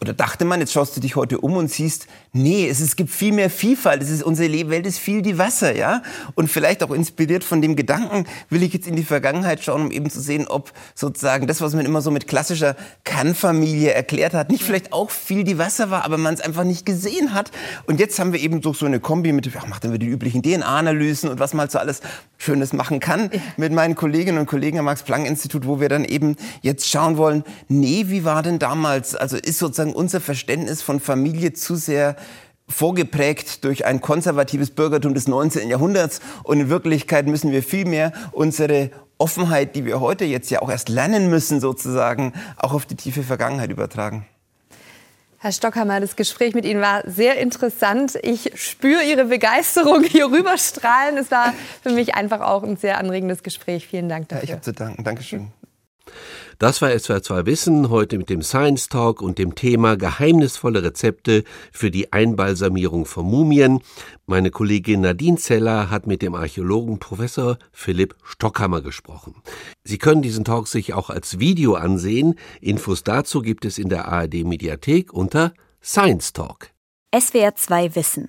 oder 0.02 0.12
dachte 0.14 0.44
man, 0.44 0.58
jetzt 0.58 0.72
schaust 0.72 0.96
du 0.96 1.00
dich 1.00 1.14
heute 1.14 1.38
um 1.38 1.56
und 1.56 1.70
siehst, 1.70 2.08
nee, 2.32 2.68
es, 2.68 2.80
es 2.80 2.96
gibt 2.96 3.08
viel 3.08 3.32
mehr 3.32 3.48
Vielfalt, 3.48 4.02
es 4.02 4.10
ist, 4.10 4.24
unsere 4.24 4.68
Welt 4.68 4.84
ist 4.84 4.98
viel 4.98 5.22
diverser, 5.22 5.76
ja. 5.76 6.02
Und 6.34 6.48
vielleicht 6.48 6.82
auch 6.82 6.90
inspiriert 6.90 7.44
von 7.44 7.62
dem 7.62 7.76
Gedanken, 7.76 8.26
will 8.50 8.64
ich 8.64 8.72
jetzt 8.72 8.88
in 8.88 8.96
die 8.96 9.04
Vergangenheit 9.04 9.62
schauen, 9.62 9.82
um 9.82 9.90
eben 9.92 10.10
zu 10.10 10.20
sehen, 10.20 10.48
ob 10.48 10.72
sozusagen 10.96 11.46
das, 11.46 11.60
was 11.60 11.74
man 11.74 11.86
immer 11.86 12.02
so 12.02 12.10
mit 12.10 12.26
klassischer 12.26 12.74
Kernfamilie 13.04 13.92
erklärt 13.92 14.34
hat, 14.34 14.50
nicht 14.50 14.64
vielleicht 14.64 14.92
auch 14.92 15.10
viel 15.10 15.44
diverser 15.44 15.90
war, 15.90 16.04
aber 16.04 16.18
man 16.18 16.34
es 16.34 16.40
einfach 16.40 16.64
nicht 16.64 16.84
gesehen 16.84 17.32
hat. 17.32 17.52
Und 17.86 18.00
jetzt 18.00 18.18
haben 18.18 18.32
wir 18.32 18.40
eben 18.40 18.60
durch 18.60 18.78
so 18.78 18.86
eine 18.86 18.98
Kombi 18.98 19.30
mit, 19.30 19.46
ja, 19.54 19.64
machen 19.66 19.92
wir 19.92 19.98
die 19.98 20.08
üblichen 20.08 20.42
DNA-Analysen 20.42 21.30
und 21.30 21.38
was 21.38 21.54
man 21.54 21.60
halt 21.60 21.70
so 21.70 21.78
alles 21.78 22.00
Schönes 22.38 22.72
machen 22.72 22.98
kann 22.98 23.30
mit 23.56 23.72
meinen 23.72 23.94
Kolleginnen 23.94 24.38
und 24.38 24.46
Kollegen 24.46 24.80
am 24.80 24.86
Max-Planck-Institut, 24.86 25.64
wo 25.64 25.78
wir 25.78 25.88
dann 25.88 26.04
eben 26.04 26.34
jetzt 26.60 26.88
schauen 26.88 27.16
wollen, 27.16 27.44
nee, 27.68 28.06
wie 28.08 28.24
war 28.24 28.42
denn 28.42 28.58
damals, 28.58 29.14
also 29.14 29.36
ist 29.36 29.60
sozusagen 29.60 29.91
unser 29.92 30.20
Verständnis 30.20 30.82
von 30.82 31.00
Familie 31.00 31.52
zu 31.52 31.76
sehr 31.76 32.16
vorgeprägt 32.68 33.64
durch 33.64 33.84
ein 33.84 34.00
konservatives 34.00 34.70
Bürgertum 34.70 35.14
des 35.14 35.28
19. 35.28 35.68
Jahrhunderts. 35.68 36.20
Und 36.42 36.60
in 36.60 36.68
Wirklichkeit 36.68 37.26
müssen 37.26 37.52
wir 37.52 37.62
vielmehr 37.62 38.12
unsere 38.32 38.90
Offenheit, 39.18 39.76
die 39.76 39.84
wir 39.84 40.00
heute 40.00 40.24
jetzt 40.24 40.50
ja 40.50 40.62
auch 40.62 40.70
erst 40.70 40.88
lernen 40.88 41.30
müssen, 41.30 41.60
sozusagen, 41.60 42.32
auch 42.56 42.72
auf 42.72 42.86
die 42.86 42.96
tiefe 42.96 43.22
Vergangenheit 43.22 43.70
übertragen. 43.70 44.26
Herr 45.38 45.52
Stockhammer, 45.52 45.98
das 46.00 46.14
Gespräch 46.14 46.54
mit 46.54 46.64
Ihnen 46.64 46.80
war 46.80 47.02
sehr 47.04 47.38
interessant. 47.38 48.16
Ich 48.22 48.52
spüre 48.54 49.02
Ihre 49.02 49.24
Begeisterung 49.24 50.04
hier 50.04 50.26
rüberstrahlen. 50.26 51.16
Es 51.18 51.32
war 51.32 51.52
für 51.82 51.90
mich 51.90 52.14
einfach 52.14 52.40
auch 52.40 52.62
ein 52.62 52.76
sehr 52.76 52.98
anregendes 52.98 53.42
Gespräch. 53.42 53.88
Vielen 53.88 54.08
Dank 54.08 54.28
dafür. 54.28 54.42
Ja, 54.42 54.44
ich 54.44 54.52
habe 54.52 54.62
zu 54.62 54.72
danken. 54.72 55.02
Dankeschön. 55.02 55.52
Das 56.58 56.80
war 56.80 56.96
SWR 56.96 57.22
2 57.22 57.46
Wissen, 57.46 57.90
heute 57.90 58.18
mit 58.18 58.30
dem 58.30 58.42
Science 58.42 58.88
Talk 58.88 59.20
und 59.20 59.38
dem 59.38 59.54
Thema 59.54 59.96
geheimnisvolle 59.96 60.82
Rezepte 60.84 61.44
für 61.72 61.90
die 61.90 62.12
Einbalsamierung 62.12 63.04
von 63.04 63.26
Mumien. 63.26 63.80
Meine 64.26 64.50
Kollegin 64.50 65.00
Nadine 65.00 65.38
Zeller 65.38 65.90
hat 65.90 66.06
mit 66.06 66.22
dem 66.22 66.34
Archäologen 66.34 67.00
Professor 67.00 67.58
Philipp 67.72 68.14
Stockhammer 68.22 68.80
gesprochen. 68.80 69.42
Sie 69.82 69.98
können 69.98 70.22
diesen 70.22 70.44
Talk 70.44 70.68
sich 70.68 70.94
auch 70.94 71.10
als 71.10 71.40
Video 71.40 71.74
ansehen. 71.74 72.36
Infos 72.60 73.02
dazu 73.02 73.40
gibt 73.40 73.64
es 73.64 73.78
in 73.78 73.88
der 73.88 74.06
ARD 74.06 74.44
Mediathek 74.44 75.12
unter 75.12 75.52
Science 75.82 76.32
Talk. 76.32 76.70
SWR 77.12 77.56
2 77.56 77.96
Wissen. 77.96 78.28